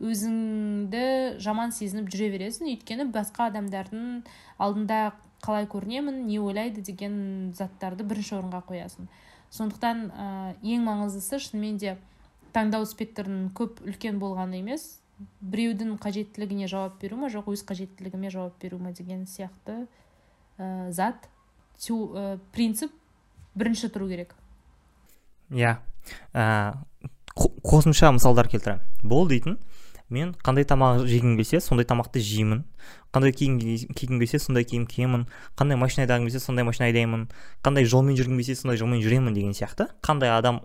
[0.00, 2.68] өзіңді жаман сезініп жүре бересің.
[2.74, 4.24] Өйткені басқа адамдардың
[4.58, 5.14] алдында
[5.44, 9.08] қалай көрінемін не ойлайды деген заттарды бірінші орынға қоясың.
[9.50, 10.26] Сондықтан ә,
[10.62, 11.96] ең маңыздысы шынымен де
[12.52, 14.98] таңдау спектрінің көп үлкен болғаны емес.
[15.40, 19.86] Біреудің қажеттілігіне жауап беру ма жоқ өз қажеттілігіме жауап беру ма деген сияқты
[20.58, 21.28] ә, зат.
[21.78, 22.92] Тю- э, принцип
[23.56, 24.34] бірінші тұру керек.
[25.50, 25.76] Иә.
[26.34, 26.74] Ә,
[27.36, 28.80] қо- қосымша мысалдар келтіремін.
[29.02, 29.58] Бол дейтін
[30.10, 32.64] мен қандай тамақ жегім келсе сондай тамақты жеймін.
[33.12, 35.26] Қандай киім ки- кигім келсе сондай киім киемін.
[35.56, 37.28] Қандай машина айдағым келсе сондай машина айдаймын.
[37.64, 39.88] Қандай жолмен жүргім келсе сондай жолмен жүремін деген сияқты.
[40.02, 40.60] Қандай адам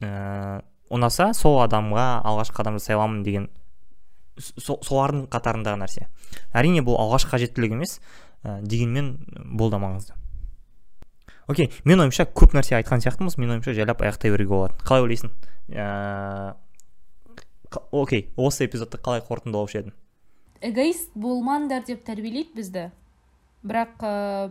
[0.00, 3.48] ә, ұнаса сол адамға алғашқы қадам жасай аламын деген
[4.38, 6.06] со- солардың қатарындағы нәрсе.
[6.54, 8.00] Әрине бұл алғашқы қажеттілік емес
[8.44, 9.18] ә, дегенмен
[9.56, 10.12] бұл да маңызды.
[11.48, 13.38] Окей мен ойымша көп нәрсе айтқан сияқтымыз.
[13.38, 15.30] Мен ойымша жайлап аяқтай беруге болады қалай ойлайсың?
[17.90, 19.94] Окей осы эпизодты қалай қорытындылаушы едің?
[20.64, 22.84] Эгоист болмаңдар деп тәрбиелейді бізді.
[23.66, 24.50] Бірақ ә,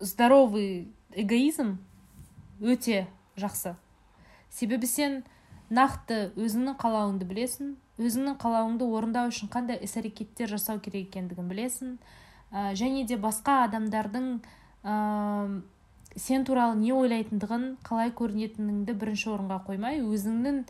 [0.00, 1.78] здоровый эгоизм
[2.60, 3.06] өте
[3.38, 3.76] жақсы.
[4.50, 5.22] Себебі сен
[5.70, 11.96] нақты өзіңнің қалауыңды білесің өзіңнің қалауыңды орындау үшін қандай іс әрекеттер жасау керек екендігін білесің.
[12.52, 14.28] Ә, және де басқа адамдардың
[14.84, 15.62] ә,
[16.18, 20.62] сен туралы не ойлайтындығын қалай көрінетініңді бірінші орынға қоймай өзіңнің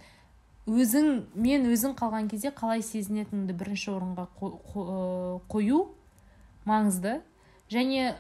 [0.69, 1.09] өзің
[1.41, 5.87] мен өзің қалған кезде қалай сезінетініңді бірінші орынға қо- қо- қою
[6.69, 7.21] маңызды.
[7.73, 8.15] Және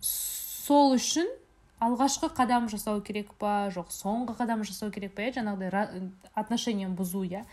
[0.00, 1.28] сол үшін
[1.80, 7.24] алғашқы қадам жасау керек па жоқ соңғы қадам жасау керек па иә жаңағыдай отношениені бұзу
[7.28, 7.44] иә.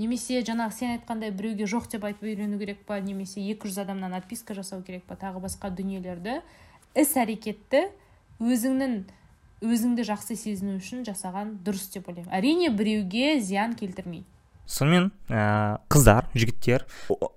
[0.00, 4.54] Немесе жаңағы сен айтқандай біреуге жоқ деп айтып үйрену керек па немесе 200 адамнан отписка
[4.54, 6.40] жасау керек па тағы басқа дүниелерді
[6.94, 7.90] іс әрекетті
[8.40, 8.98] өзіңнің
[9.60, 12.32] өзіңді жақсы сезіну үшін жасаған дұрыс деп ойлаймын.
[12.32, 14.24] Әрине біреуге зиян келтірмей
[14.70, 16.86] сонымен ә, қыздар жігіттер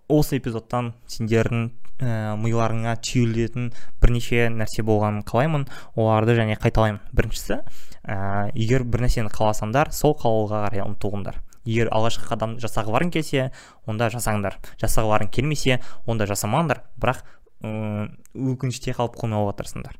[0.07, 5.65] осы эпизодтан сендердің ә, миларыңа түйілетін бірнеше нәрсе болғанын қалаймын.
[5.97, 7.01] Оларды және қайталаймын.
[7.11, 7.59] Біріншісі
[8.05, 11.41] ә, егер бір нәрсені қаласаңдар сол қалауға қарай ұмтылыңдар.
[11.65, 13.49] Егер алғашқы қадам жасағыларың келсе
[13.87, 14.59] онда жасаңдар.
[14.81, 16.83] Жасағыларың келмесе онда жасамаңдар.
[16.99, 17.23] Бірақ
[17.63, 19.95] өкініште қалып қоймауға тырысыңдар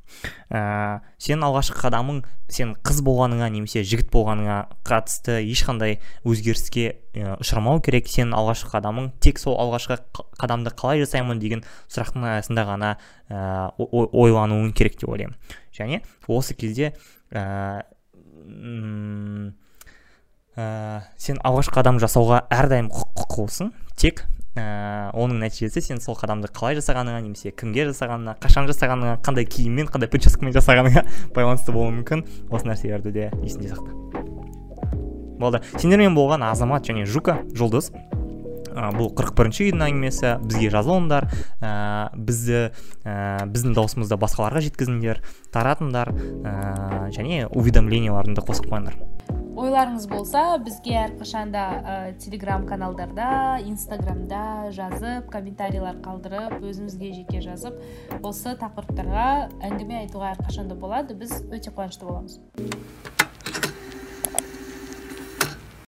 [0.52, 2.18] ә, сен алғашқы қадамың
[2.52, 6.86] сен қыз болғаныңа немесе жігіт болғаныңа қатысты ешқандай өзгеріске
[7.16, 8.10] ә, ұшырамау керек.
[8.12, 10.00] Сен алғашқы қадамың тек сол алғашқы
[10.42, 12.92] қадамды қалай жасаймын деген сұрақтың аясында ғана
[13.30, 15.40] ә, ойлануың керек деп ойлаймын.
[15.74, 16.92] Және осы кезде
[17.32, 17.84] ә,
[20.58, 26.50] ә, сен алғашқы қадам жасауға әрдайым құқ- құқылысың тек ә, оның нәтижесі сен сол қадамды
[26.54, 32.26] қалай жасағаныңа немесе кімге жасағаныңа қашан жасағаныңа қандай киіммен қандай прическамен жасағаныңа байланысты болуы мүмкін.
[32.54, 33.98] Осы нәрселерді де есіңде сақта.
[35.42, 35.64] Болды.
[35.80, 37.90] Сендермен болған азамат және жука жұлдыз.
[38.74, 40.36] Ә, бұл 41 бірінші үйдің әңгімесі.
[40.46, 41.30] Бізге жазылыңдар.
[41.62, 41.74] Ә,
[42.14, 42.60] бізді
[43.06, 43.18] ә,
[43.50, 45.22] біздің дауысымызды басқаларға жеткізіңдер
[45.54, 46.14] таратыңдар.
[46.14, 46.56] Ә,
[47.18, 48.98] және уведомленияларыңды қосып қойыңдар.
[49.54, 57.78] Ойларыңыз болса бізге әрқашанда ә, телеграм каналдарда инстаграмда жазып комментарийлер қалдырып өзімізге жеке жазып
[58.26, 59.28] осы тақырыптарға
[59.70, 61.14] әңгіме айтуға әрқашанда болады.
[61.20, 62.40] Біз өте қуанышты боламыз.